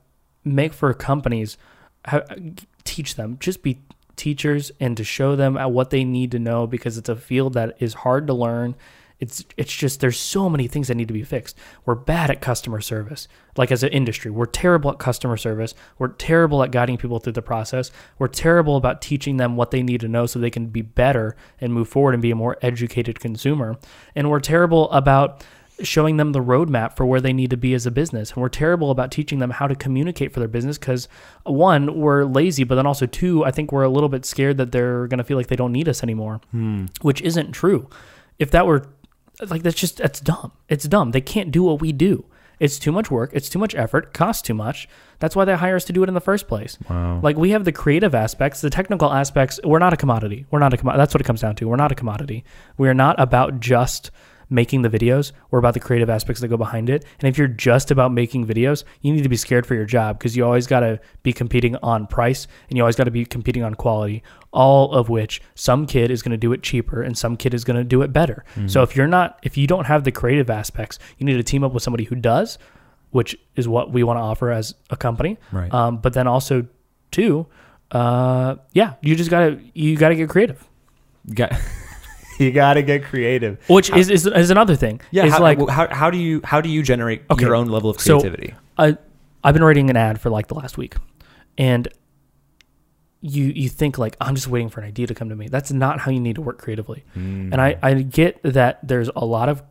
[0.44, 1.58] make for companies
[2.06, 2.24] ha-
[2.84, 3.38] teach them.
[3.40, 3.80] Just be
[4.16, 7.76] teachers and to show them what they need to know because it's a field that
[7.80, 8.76] is hard to learn.
[9.18, 11.58] It's it's just there's so many things that need to be fixed.
[11.86, 13.30] We're bad at customer service.
[13.56, 15.74] Like as an industry we're terrible at customer service.
[15.98, 17.92] We're terrible at guiding people through the process.
[18.20, 21.36] We're terrible about teaching them what they need to know so they can be better
[21.62, 23.78] and move forward and be a more educated consumer.
[24.16, 25.46] And we're terrible about
[25.82, 28.32] showing them the roadmap for where they need to be as a business.
[28.32, 31.08] And we're terrible about teaching them how to communicate for their business because
[31.44, 34.72] one, we're lazy, but then also two, I think we're a little bit scared that
[34.72, 36.86] they're going to feel like they don't need us anymore, hmm.
[37.02, 37.90] which isn't true.
[38.40, 38.88] If that were
[39.48, 40.52] like, that's just, that's dumb.
[40.70, 41.12] It's dumb.
[41.12, 42.26] They can't do what we do.
[42.60, 43.32] It's too much work.
[43.34, 44.14] It's too much effort.
[44.14, 44.88] Costs too much.
[45.20, 46.78] That's why they hire us to do it in the first place.
[46.90, 47.20] Wow.
[47.22, 49.60] Like we have the creative aspects, the technical aspects.
[49.64, 50.46] We're not a commodity.
[50.52, 51.02] We're not a commodity.
[51.02, 51.68] That's what it comes down to.
[51.68, 52.46] We're not a commodity.
[52.78, 54.12] We are not about just
[54.56, 55.34] making the videos.
[55.52, 57.06] We're about the creative aspects that go behind it.
[57.20, 60.18] And if you're just about making videos, you need to be scared for your job
[60.18, 63.26] because you always got to be competing on price and you always got to be
[63.26, 64.24] competing on quality.
[64.52, 67.64] All of which some kid is going to do it cheaper and some kid is
[67.64, 68.46] going to do it better.
[68.68, 71.64] So if you're not, if you don't have the creative aspects, you need to team
[71.64, 72.58] up with somebody who does,
[73.12, 75.38] which is what we want to offer as a company.
[75.52, 75.72] Right.
[75.74, 76.66] Um, but then also,
[77.12, 77.48] too,
[77.92, 80.68] uh, yeah, you just gotta you gotta get creative,
[81.34, 81.54] Got,
[82.40, 83.58] you got to get creative.
[83.70, 85.02] which is, is is another thing.
[85.12, 85.26] Yeah.
[85.26, 87.90] it's How, like how, how do you how do you generate Okay, your own level
[87.90, 88.54] of so- creativity?
[88.78, 88.98] I
[89.44, 90.96] I've been writing an ad for like the last week,
[91.58, 91.88] and
[93.22, 95.48] you you think like I'm just waiting for an idea to come to me.
[95.48, 97.04] That's not how you need to work creatively.
[97.14, 97.52] Hmm.
[97.52, 99.64] And I I get that there's a lot of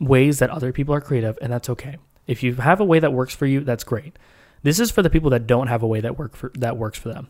[0.00, 1.96] ways that other people are creative, and that's okay.
[2.26, 4.18] If you have a way that works for you, that's great.
[4.62, 6.98] This is for the people that don't have a way that work for that works
[6.98, 7.28] for them.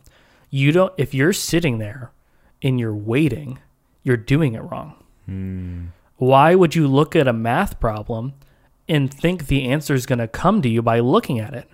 [0.49, 0.93] You don't.
[0.97, 2.11] If you're sitting there
[2.61, 3.59] and you're waiting,
[4.07, 4.95] you're doing it wrong.
[5.25, 5.85] Hmm.
[6.15, 8.33] Why would you look at a math problem
[8.87, 11.69] and think the answer is going to come to you by looking at it?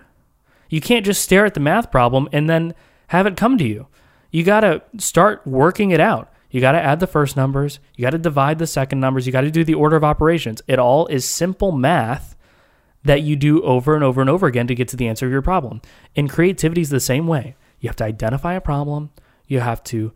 [0.68, 2.74] You can't just stare at the math problem and then
[3.06, 3.86] have it come to you.
[4.32, 6.30] You got to start working it out.
[6.50, 9.32] You got to add the first numbers, you got to divide the second numbers, you
[9.32, 10.62] got to do the order of operations.
[10.68, 12.36] It all is simple math
[13.02, 15.32] that you do over and over and over again to get to the answer of
[15.32, 15.82] your problem.
[16.14, 17.56] And creativity is the same way.
[17.80, 19.10] You have to identify a problem,
[19.48, 20.12] you have to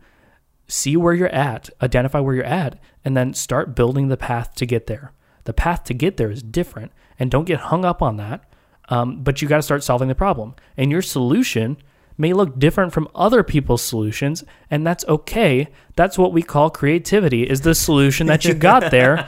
[0.69, 4.65] see where you're at, identify where you're at, and then start building the path to
[4.65, 5.11] get there.
[5.43, 8.43] The path to get there is different, and don't get hung up on that.
[8.89, 11.77] Um, but you got to start solving the problem, and your solution
[12.17, 15.67] may look different from other people's solutions, and that's okay.
[15.95, 19.27] That's what we call creativity: is the solution that you got there,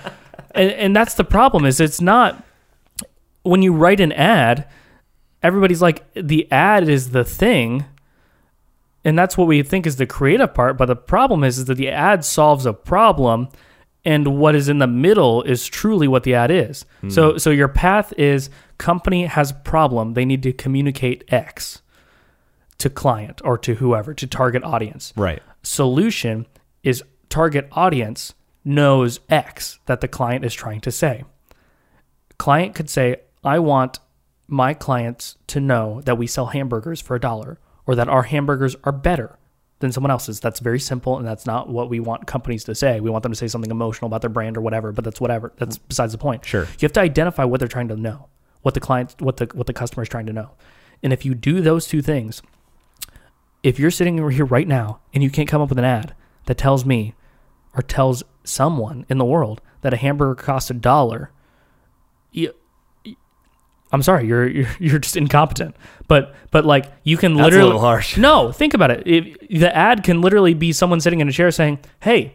[0.55, 1.65] and, and that's the problem.
[1.65, 2.43] Is it's not
[3.43, 4.67] when you write an ad,
[5.43, 7.85] everybody's like the ad is the thing
[9.03, 11.75] and that's what we think is the creative part but the problem is, is that
[11.75, 13.47] the ad solves a problem
[14.03, 17.09] and what is in the middle is truly what the ad is hmm.
[17.09, 21.81] so so your path is company has a problem they need to communicate x
[22.77, 25.41] to client or to whoever to target audience Right.
[25.63, 26.47] solution
[26.83, 28.33] is target audience
[28.63, 31.23] knows X that the client is trying to say.
[32.37, 33.99] Client could say, I want
[34.47, 38.75] my clients to know that we sell hamburgers for a dollar or that our hamburgers
[38.83, 39.37] are better
[39.79, 40.39] than someone else's.
[40.39, 42.99] That's very simple and that's not what we want companies to say.
[42.99, 45.51] We want them to say something emotional about their brand or whatever, but that's whatever.
[45.57, 46.45] That's besides the point.
[46.45, 46.63] Sure.
[46.63, 48.27] You have to identify what they're trying to know,
[48.61, 50.51] what the client what the what the customer is trying to know.
[51.03, 52.41] And if you do those two things,
[53.63, 56.15] if you're sitting over here right now and you can't come up with an ad
[56.45, 57.15] that tells me
[57.75, 61.31] or tells someone in the world that a hamburger costs a dollar,
[62.31, 62.53] you,
[63.91, 65.75] I'm sorry, you're you're, you're just incompetent.
[66.07, 68.17] But but like you can That's a literally little harsh.
[68.17, 69.03] No, think about it.
[69.05, 72.33] If, the ad can literally be someone sitting in a chair saying, "Hey,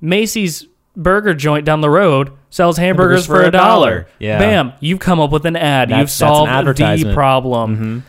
[0.00, 0.66] Macy's
[0.96, 4.38] burger joint down the road sells hamburgers, for a dollar." Yeah.
[4.38, 5.88] Bam, you've come up with an ad.
[5.90, 7.76] That's- You've solved the problem.
[7.76, 8.02] Mhm.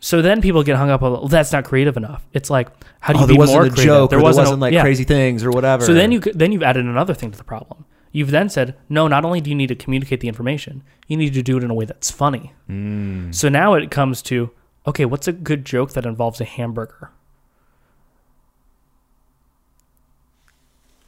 [0.00, 2.22] So then people get hung up on, well, that's not creative enough.
[2.34, 2.68] It's like,
[3.00, 4.74] how do you Oh, be there wasn't more a joke, or there wasn't, a- like
[4.74, 4.82] yeah.
[4.82, 5.82] crazy things or whatever.
[5.82, 7.86] So then you then you've added another thing to the problem.
[8.14, 11.34] You've then said, no, not only do you need to communicate the information, you need
[11.34, 12.52] to do it in a way that's funny.
[12.70, 13.34] Mm.
[13.34, 14.52] So now it comes to,
[14.86, 17.10] okay, what's a good joke that involves a hamburger?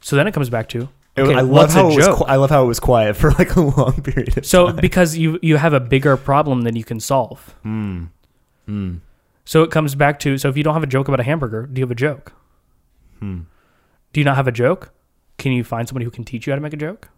[0.01, 2.21] So then it comes back to, okay, I love what's how a it was.
[2.27, 4.27] I love how it was quiet for like a long period.
[4.27, 4.43] Of time.
[4.43, 4.75] so time.
[4.75, 7.55] because you you have a bigger problem than you can solve.
[7.65, 8.09] Mm.
[8.67, 8.99] Mm.
[9.45, 11.67] So it comes back to, so if you don't have a joke about a hamburger,
[11.67, 12.33] do you have a joke?
[13.19, 13.43] Hmm.
[14.11, 14.91] Do you not have a joke?
[15.37, 17.09] Can you find somebody who can teach you how to make a joke?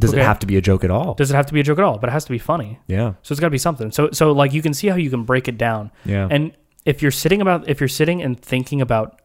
[0.00, 0.20] Does Okay.
[0.22, 1.14] it have to be a joke at all?
[1.14, 1.98] Does it have to be a joke at all?
[1.98, 2.80] But it has to be funny.
[2.88, 3.14] yeah.
[3.22, 3.90] So it's got to be something.
[3.92, 5.90] So so like you can see how you can break it down.
[6.04, 6.26] Yeah.
[6.30, 6.52] And
[6.84, 9.20] if you're sitting about if you're sitting and thinking about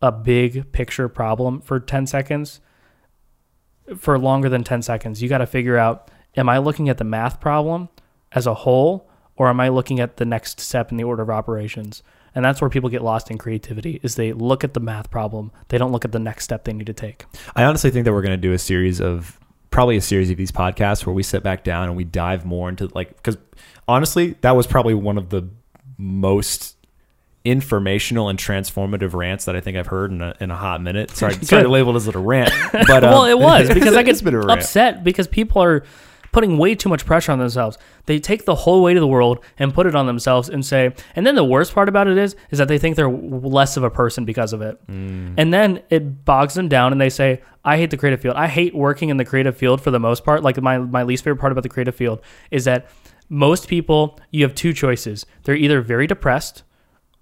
[0.00, 2.60] a big picture problem for 10 seconds
[3.96, 7.04] for longer than 10 seconds, you got to figure out am I looking at the
[7.04, 7.88] math problem
[8.32, 11.30] as a whole or am I looking at the next step in the order of
[11.30, 12.02] operations?
[12.34, 15.52] And that's where people get lost in creativity is they look at the math problem,
[15.68, 17.24] they don't look at the next step they need to take.
[17.54, 19.38] I honestly think that we're going to do a series of
[19.70, 22.68] probably a series of these podcasts where we sit back down and we dive more
[22.68, 23.36] into like because
[23.88, 25.48] honestly that was probably one of the
[25.98, 26.76] most
[27.44, 31.10] informational and transformative rants that I think I've heard in a, in a hot minute.
[31.10, 34.02] Sorry, sorry to label it as a rant, but well, um, it was because I
[34.02, 34.50] get been a rant.
[34.60, 35.84] upset because people are
[36.34, 37.78] putting way too much pressure on themselves.
[38.06, 40.92] They take the whole weight of the world and put it on themselves and say,
[41.14, 43.84] and then the worst part about it is, is that they think they're less of
[43.84, 44.84] a person because of it.
[44.88, 45.34] Mm.
[45.38, 48.34] And then it bogs them down and they say, I hate the creative field.
[48.34, 50.42] I hate working in the creative field for the most part.
[50.42, 52.20] Like my, my least favorite part about the creative field
[52.50, 52.90] is that
[53.28, 55.24] most people, you have two choices.
[55.44, 56.64] They're either very depressed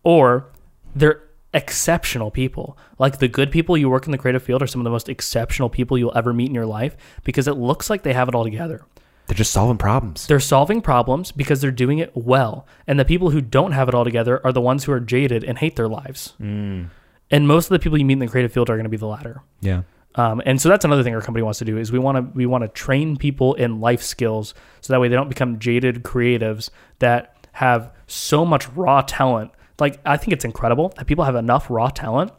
[0.05, 0.51] or
[0.97, 1.23] they're
[1.55, 2.79] exceptional people.
[2.99, 5.11] Like the good people you work in the creative field are some of the most
[5.11, 8.35] exceptional people you'll ever meet in your life because it looks like they have it
[8.35, 8.87] all together.
[9.33, 10.27] They're just solving problems.
[10.27, 12.67] They're solving problems because they're doing it well.
[12.87, 15.43] And the people who don't have it all together are the ones who are jaded
[15.43, 16.35] and hate their lives.
[16.39, 16.91] Mm.
[17.31, 18.99] And most of the people you meet in the creative field are going to be
[18.99, 19.43] the latter.
[19.63, 19.85] Yeah.
[20.17, 22.37] Um, and so that's another thing our company wants to do is we want to
[22.37, 26.03] we want to train people in life skills so that way they don't become jaded
[26.03, 26.69] creatives
[26.99, 29.51] that have so much raw talent.
[29.79, 32.33] Like I think it's incredible that people have enough raw talent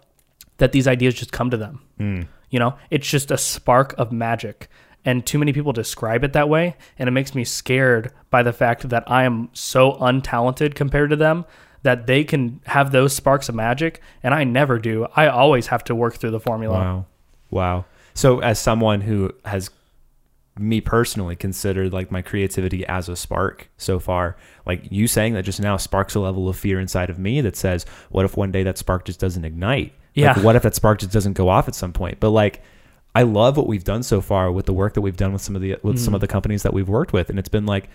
[0.58, 1.82] that these ideas just come to them.
[2.00, 2.28] Mm.
[2.52, 4.70] You know, it's just a spark of magic.
[5.06, 6.76] And too many people describe it that way.
[6.98, 11.16] And it makes me scared by the fact that I am so untalented compared to
[11.16, 11.46] them
[11.82, 14.02] that they can have those sparks of magic.
[14.24, 15.08] And I never do.
[15.16, 16.78] I always have to work through the formula.
[16.78, 17.06] Wow.
[17.52, 17.86] Wow.
[18.14, 19.70] So as someone who has
[20.58, 25.44] me personally considered like my creativity as a spark so far, like you saying that
[25.44, 28.52] just now sparks a level of fear inside of me that says, what if one
[28.52, 29.94] day that spark just doesn't ignite?
[30.14, 30.34] Yeah.
[30.34, 32.20] Like, what if that spark just doesn't go off at some point?
[32.20, 32.62] But like
[33.16, 35.56] I love what we've done so far with the work that we've done with some
[35.56, 36.16] of the with some Mm.
[36.16, 37.30] of the companies that we've worked with.
[37.30, 37.90] And it's been like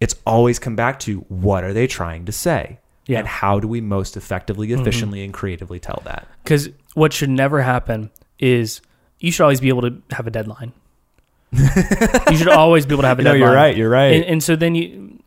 [0.00, 2.78] it's always come back to what are they trying to say?
[3.06, 3.20] Yeah.
[3.20, 4.80] And how do we most effectively, Mhm.
[4.80, 6.26] efficiently, and creatively tell that?
[6.44, 8.80] Because what should never happen is
[9.18, 10.72] you should always be able to have a deadline.
[11.52, 13.40] you should always be able to have a No, deadline.
[13.48, 13.76] you're right.
[13.76, 14.14] You're right.
[14.14, 15.18] And, and so then you,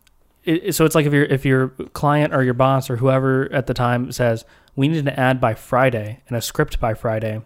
[0.44, 3.66] it, so it's like if your if your client or your boss or whoever at
[3.66, 4.44] the time says
[4.76, 7.42] we need an ad by Friday and a script by Friday,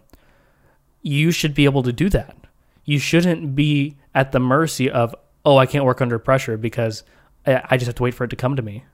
[1.07, 2.37] you should be able to do that.
[2.85, 5.14] You shouldn't be at the mercy of
[5.45, 7.05] oh I can't work under pressure because
[7.47, 8.85] I, just have to wait for it to come to me.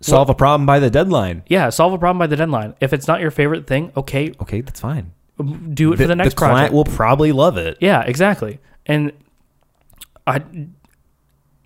[0.00, 1.42] Solve a problem by the deadline.
[1.48, 2.74] Yeah, solve a problem by the deadline.
[2.80, 5.12] If it's not your favorite thing, okay, Okay, that's fine.
[5.72, 6.36] do it for the next project.
[6.36, 6.74] The client project.
[6.74, 7.78] will probably love it.
[7.80, 8.60] Yeah, exactly.
[8.86, 9.12] And
[10.26, 10.42] I,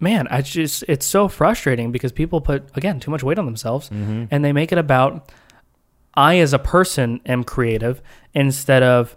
[0.00, 3.90] man, I just it's so frustrating because people put again too much weight on themselves,
[3.90, 4.24] Mm-hmm.
[4.30, 5.30] and they make it about
[6.14, 8.02] I as a person am creative
[8.34, 9.16] instead of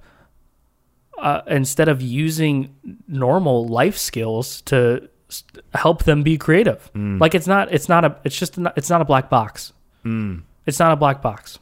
[1.17, 2.75] uh, instead of using
[3.07, 5.07] normal life skills to
[5.73, 6.89] help them be creative.
[6.95, 9.73] Like it's not it's not a it's just not, it's not a black box.
[10.05, 10.43] Mm.
[10.65, 11.59] It's not a black box.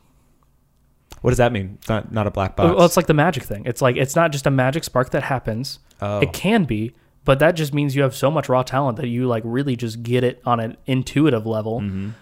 [1.21, 1.75] What does that mean?
[1.79, 2.75] It's not not a black box.
[2.75, 3.63] Well, it's like the magic thing.
[3.65, 5.79] It's like it's not just a magic spark that happens.
[6.01, 6.19] oh.
[6.19, 6.93] It can be,
[7.25, 10.01] but that just means you have so much raw talent that you like really just
[10.03, 11.81] get it on an intuitive level.
[11.81, 12.13] Mhm.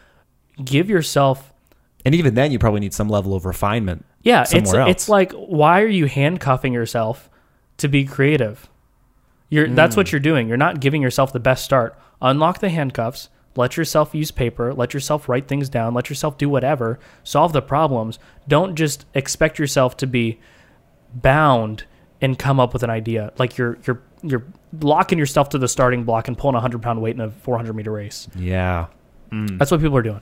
[0.64, 1.53] Give yourself
[2.06, 4.06] And even then, you probably need some level of refinement.
[4.22, 4.89] Yeah, it's else.
[4.89, 7.30] it's like why are you handcuffing yourself
[7.78, 8.70] to be creative?
[9.50, 9.98] You're that's Mm.
[9.98, 10.48] what you're doing.
[10.48, 11.98] You're not giving yourself the best start.
[12.22, 13.30] Unlock the handcuffs.
[13.56, 14.74] Let yourself use paper.
[14.74, 15.93] Let yourself write things down.
[15.93, 17.00] Let yourself do whatever.
[17.24, 18.20] Solve the problems.
[18.48, 20.39] Don't just expect yourself to be
[21.14, 21.86] bound
[22.22, 23.32] and come up with an idea.
[23.38, 24.43] Like you're you're you're
[24.82, 27.74] locking yourself to the starting block and pulling a hundred pound weight in a 400
[27.74, 28.28] meter race.
[28.36, 28.88] Yeah.
[29.32, 29.58] Mm.
[29.58, 30.22] That's what people are doing.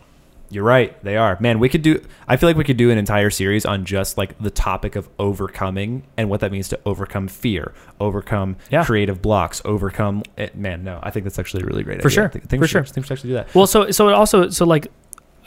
[0.50, 1.02] You're right.
[1.04, 1.38] They are.
[1.40, 4.18] Man, we could do I feel like we could do an entire series on just
[4.18, 8.86] like the topic of overcoming and what that means to overcome fear, overcome Yeah.
[8.86, 10.56] creative blocks, overcome it.
[10.56, 11.00] Man, no.
[11.04, 12.16] I think that's actually a really great For idea.
[12.16, 12.26] sure.
[12.26, 12.82] I think, think For should- sure.
[12.82, 13.56] I think we should actually do that.
[13.56, 14.88] Well, so so it also so like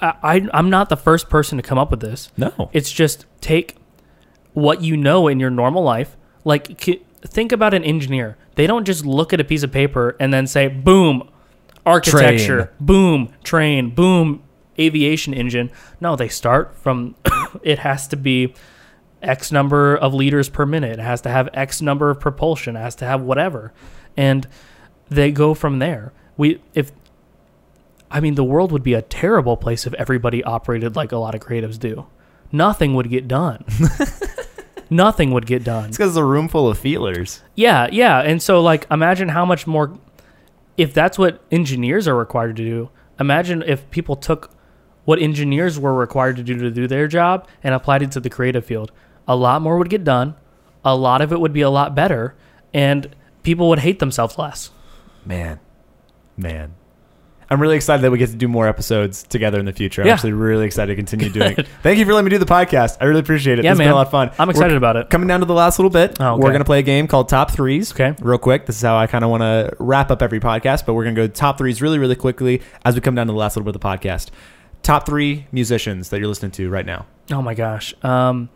[0.01, 2.31] I I- I'm not the first person to come up with this.
[2.37, 2.71] No.
[2.73, 3.77] It's just take
[4.53, 6.17] what you know in your normal life.
[6.45, 6.81] Like
[7.27, 8.37] think about an engineer.
[8.57, 11.29] They don't just look at a piece of paper and then say, "Boom,
[11.87, 12.69] architecture, Train.
[12.81, 14.43] boom, train, boom,
[14.79, 15.71] aviation engine."
[16.01, 17.15] No, they start from
[17.63, 18.55] it has to be
[19.23, 20.99] X number of liters per minute.
[20.99, 22.77] It has to have X number of propulsion.
[22.77, 23.73] It has to have whatever,
[24.17, 24.47] and
[25.09, 26.13] they go from there.
[26.37, 26.93] We if
[28.11, 31.35] I mean the world would be a terrible place if everybody operated like a lot
[31.35, 32.07] of creatives do.
[32.51, 33.65] Nothing would get done.
[34.91, 35.89] Nothing would get done.
[35.89, 37.43] It's because it's a room full of feelers.
[37.55, 38.21] Yeah, yeah.
[38.21, 39.99] And so like imagine how much more
[40.77, 42.91] if that's what engineers are required to do.
[43.21, 44.51] Imagine if people took
[45.09, 48.29] what engineers were required to do to do their job and applied it to the
[48.29, 48.93] creative field.
[49.27, 50.35] A lot more would get done.
[50.85, 52.35] A lot of it would be a lot better
[52.75, 53.09] and
[53.43, 54.71] people would hate themselves less.
[55.25, 55.61] Man.
[56.37, 56.75] Man.
[57.49, 60.03] I'm really excited that we get to do more episodes together in the future.
[60.03, 60.13] I'm Yeah.
[60.13, 61.67] actually really excited to continue doing it.
[61.83, 62.99] Thank you for letting me do the podcast.
[63.01, 63.65] I really appreciate it.
[63.65, 64.31] Yeah, This has been a lot of fun.
[64.39, 65.09] I'm We're excited about it.
[65.09, 66.43] Coming down to the last little bit, Oh, okay.
[66.43, 67.93] we're going to play a game called Top Threes.
[67.93, 68.15] Okay.
[68.21, 68.67] Real quick.
[68.67, 71.15] This is how I kind of want to wrap up every podcast, but we're going
[71.15, 73.65] to go top threes really, really quickly as we come down to the last little
[73.73, 74.29] bit of the podcast.
[74.89, 77.05] Top three musicians that you're listening to right now.
[77.31, 77.93] Oh my gosh.
[78.03, 78.49] Um,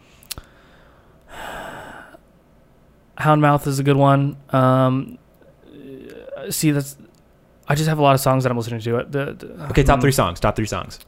[3.18, 4.38] Houndmouth is a good one.
[4.48, 5.18] Um,
[6.38, 6.96] uh, see, that's.
[7.68, 9.04] I just have a lot of songs that I'm listening to.
[9.10, 10.40] The, the- Okay, top um, three songs.
[10.40, 11.00] Top three songs.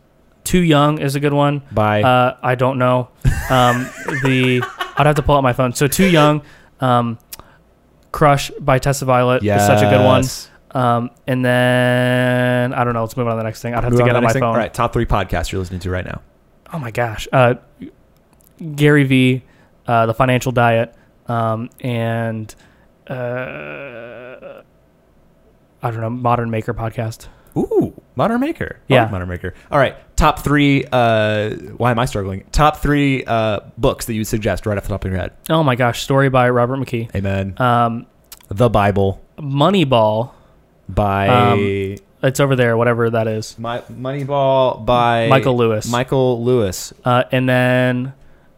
[0.45, 1.62] Too Young is a good one.
[1.72, 3.09] By Uh, I don't know.
[3.49, 3.89] Um,
[4.25, 4.62] the
[4.99, 5.72] I'd have to pull out my phone.
[5.72, 6.43] So Too Young,
[6.81, 7.18] um,
[8.12, 10.25] Crush by Tessa Violet is such a good one.
[10.75, 13.03] Um, and then I don't know.
[13.03, 13.75] Let's move on to the next thing.
[13.75, 14.41] I'd have Move to get to on my thing.
[14.41, 14.49] phone.
[14.51, 16.20] All right, top three podcasts you're listening to right now.
[16.72, 17.29] Oh my gosh.
[17.33, 17.55] Uh,
[18.75, 19.43] Gary V,
[19.87, 20.95] uh, The Financial Diet,
[21.29, 22.53] um, and
[23.09, 24.62] uh,
[25.83, 27.29] I don't know, Modern Maker podcast.
[27.57, 28.79] Ooh, Modern Maker.
[28.81, 29.03] I Yeah.
[29.03, 29.55] like Modern Maker.
[29.70, 30.85] All right, top three.
[30.91, 32.45] Uh, why am I struggling?
[32.51, 35.33] Top three uh, books that you suggest right off the top of your head.
[35.51, 37.14] Oh my gosh, story by Robert McKee.
[37.14, 37.55] Amen.
[37.59, 38.07] Um,
[38.49, 40.33] the Bible Moneyball.
[40.89, 43.59] By Um, It's over there, whatever that is.
[43.59, 45.91] My, Moneyball by Michael Lewis.
[45.91, 46.93] Michael Lewis.
[47.05, 48.14] Uh, and then,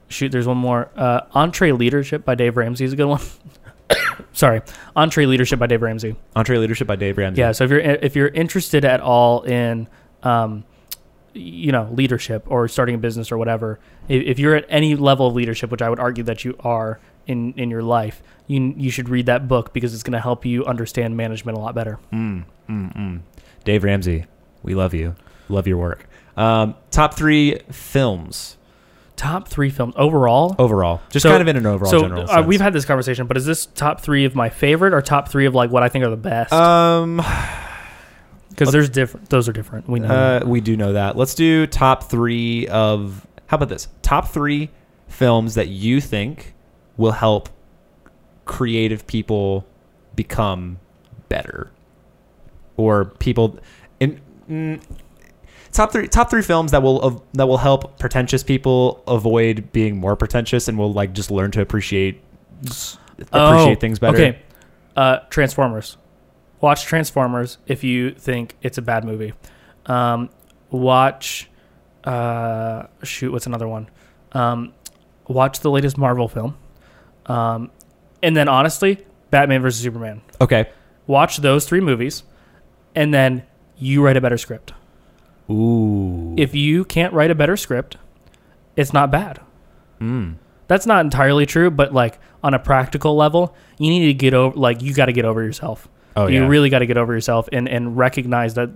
[0.08, 0.88] shoot, there's one more.
[0.96, 3.20] Uh, EntreLeadership by Dave Ramsey is a good one.
[4.32, 4.60] Sorry,
[4.96, 6.14] EntreLeadership by Dave Ramsey.
[6.36, 7.40] EntreLeadership by Dave Ramsey.
[7.40, 7.52] Yeah.
[7.52, 9.88] So if you're if you're interested at all in,
[10.22, 10.64] um,
[11.34, 15.26] you know, leadership or starting a business or whatever, if, if you're at any level
[15.26, 18.90] of leadership, which I would argue that you are in in your life, you you
[18.90, 21.98] should read that book because it's going to help you understand management a lot better.
[22.12, 23.20] Mm, mm, mm.
[23.64, 24.26] Dave Ramsey,
[24.62, 25.14] we love you.
[25.48, 26.08] Love your work.
[26.36, 28.56] Um, top three films
[29.16, 30.54] Top three films overall.
[30.58, 31.00] overall.
[31.08, 33.38] Just So- kind of in an overall so general uh, we've had this conversation, but
[33.38, 36.04] is this top three of my favorite or top three of like what I think
[36.04, 36.52] are the best?
[36.52, 37.22] Um,
[38.50, 39.28] Because there's different.
[39.30, 39.88] Those are different.
[39.88, 40.08] We know.
[40.08, 41.16] uh, we do know that.
[41.16, 43.26] Let's do top three of.
[43.46, 43.88] How about this?
[44.02, 44.70] Top three
[45.08, 46.54] films that you think
[46.96, 47.48] will help
[48.44, 49.66] creative people
[50.14, 50.78] become
[51.28, 51.70] better,
[52.76, 53.58] or people
[54.00, 54.20] in.
[54.48, 54.82] Mm,
[55.72, 59.98] Top three, top three films that will of, that will help pretentious people avoid being
[59.98, 62.22] more pretentious and will like just learn to appreciate
[62.62, 64.16] appreciate Oh, things better.
[64.16, 64.38] Okay.
[64.96, 65.98] Uh, Transformers.
[66.62, 69.34] Watch Transformers if you think it's a bad movie.
[69.84, 70.30] Um,
[70.70, 71.50] watch.
[72.04, 73.90] Uh, shoot, what's another one?
[74.32, 74.72] Um,
[75.28, 76.56] watch the latest Marvel film.
[77.26, 77.70] Um,
[78.22, 80.22] and then honestly, Batman versus Superman.
[80.40, 80.70] Okay.
[81.06, 82.22] Watch those three movies,
[82.94, 83.44] and then
[83.76, 84.72] you write a better script.
[85.50, 86.34] Ooh.
[86.36, 87.96] If you can't write a better script,
[88.74, 89.40] it's not bad.
[90.00, 90.36] mm.
[90.68, 94.56] That's not entirely true, but like on a practical level, you need to get over
[94.56, 95.88] like you got to get over yourself.
[96.16, 96.48] Oh you yeah.
[96.48, 98.70] really got to get over yourself and and recognize that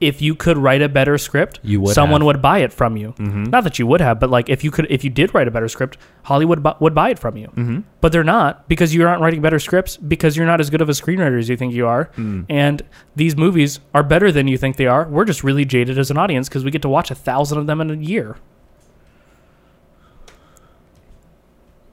[0.00, 2.26] if you could write a better script, You would someone have.
[2.26, 3.12] would buy it from you.
[3.18, 3.44] Mm-hmm.
[3.44, 5.50] Not that you would have, but like if you could if you did write a
[5.50, 7.48] better script, Hollywood bu- would buy it from you.
[7.48, 7.80] Mm-hmm.
[8.00, 10.88] But they're not because you aren't writing better scripts because you're not as good of
[10.88, 12.06] a screenwriter as you think you are.
[12.16, 12.46] Mm.
[12.48, 12.82] And
[13.14, 15.06] these movies are better than you think they are.
[15.06, 17.66] We're just really jaded as an audience because we get to watch a thousand of
[17.66, 18.36] them in a year.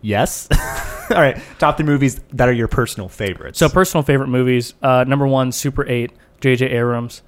[0.02, 0.48] Yes.
[1.10, 1.42] All right.
[1.60, 3.60] Top three movies that are your personal favorites.
[3.60, 4.74] So personal favorite movies.
[4.82, 6.68] Uh, number one, Super Eight, J.J.
[6.68, 7.22] Abrams.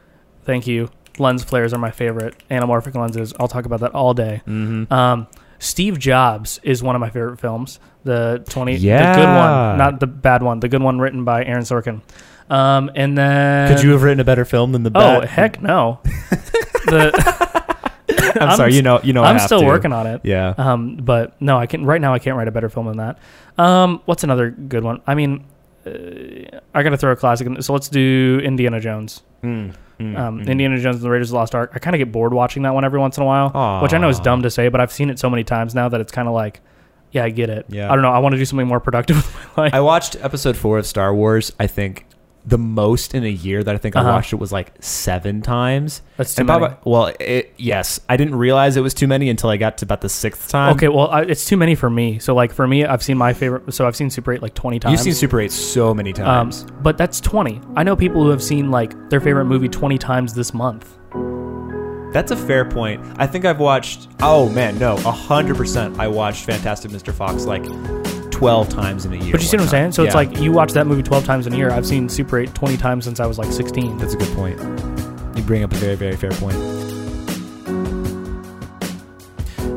[0.43, 0.89] Thank you.
[1.17, 2.35] Lens flares are my favorite.
[2.49, 3.33] Anamorphic lenses.
[3.39, 4.41] I'll talk about that all day.
[4.47, 4.91] mm-hmm.
[4.91, 5.27] Um,
[5.59, 7.79] Steve Jobs is one of my favorite films.
[8.05, 10.61] The twenty, the good one, not the bad one.
[10.61, 12.01] The good one written by Aaron Sorkin.
[12.49, 14.91] Um, and then Could you have written a better film than the?
[14.95, 15.99] Oh heck no!
[16.85, 17.11] the
[18.39, 18.73] I'm, sorry.
[18.73, 19.01] You know.
[19.03, 19.23] You know.
[19.23, 19.65] I'm still to.
[19.65, 20.21] working on it.
[20.23, 20.53] Yeah.
[20.57, 22.13] Um, but no, I can right now.
[22.13, 23.19] I can't write a better film than that.
[23.57, 25.01] Um, what's another good one?
[25.05, 25.45] I mean,
[25.85, 27.47] uh, I got to throw a classic.
[27.47, 29.23] In, so let's do Indiana Jones.
[29.43, 30.47] Mm, mm, Um, mm.
[30.47, 31.71] Indiana Jones and the Raiders of the Lost Ark.
[31.75, 33.97] I kind of get bored watching that one every once in a while, which I
[33.97, 36.11] know is dumb to say, but I've seen it so many times now that it's
[36.11, 36.61] kind of like,
[37.11, 37.65] yeah, I get it.
[37.69, 37.91] Yeah.
[37.91, 38.11] I don't know.
[38.11, 39.73] I want to do something more productive with my life.
[39.73, 41.51] I watched episode four of Star Wars.
[41.59, 42.05] I think
[42.49, 44.09] the most in a year that I think Uh-huh.
[44.09, 46.01] I watched it was like seven times.
[46.17, 46.59] That's too And many.
[46.67, 49.85] Bob- well, it, yes, I didn't realize it was too many until I got to
[49.85, 50.73] about the sixth time.
[50.75, 52.19] okay, well, I, it's too many for me.
[52.19, 53.73] So like for me, I've seen my favorite.
[53.73, 54.93] So I've seen Super Eight like twenty times.
[54.93, 56.15] you've seen Super Eight so many Um,
[56.49, 56.65] times.
[56.81, 57.61] but that's 20.
[57.75, 60.97] I know people who have seen like their favorite movie 20 times this month.
[62.11, 63.05] That's a fair point.
[63.17, 64.07] I think I've watched.
[64.21, 65.99] Oh man, no, hundred percent.
[65.99, 67.13] I watched Fantastic Mr.
[67.13, 67.63] Fox like
[68.39, 69.31] twelve times in a year.
[69.33, 69.91] But you see what I'm saying?
[69.91, 70.17] So it's Yeah.
[70.17, 71.71] like you watch that movie 12 times in a year.
[71.71, 73.97] I've seen Super 8 20 times since I was like 16.
[73.97, 74.57] that's a good point.
[75.35, 76.55] You bring up a very, very fair point.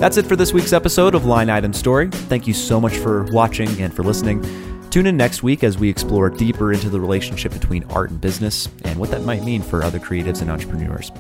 [0.01, 2.09] That's it for this week's episode of Line Item Story.
[2.11, 4.43] Thank you so much for watching and for listening.
[4.91, 8.69] Tune in next week as we explore deeper into the relationship between art and business
[8.85, 11.11] and what that might mean for other creatives and entrepreneurs.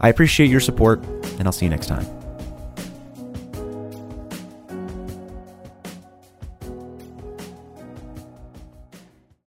[0.00, 1.02] I appreciate your support,
[1.38, 2.06] and I'll see you next time.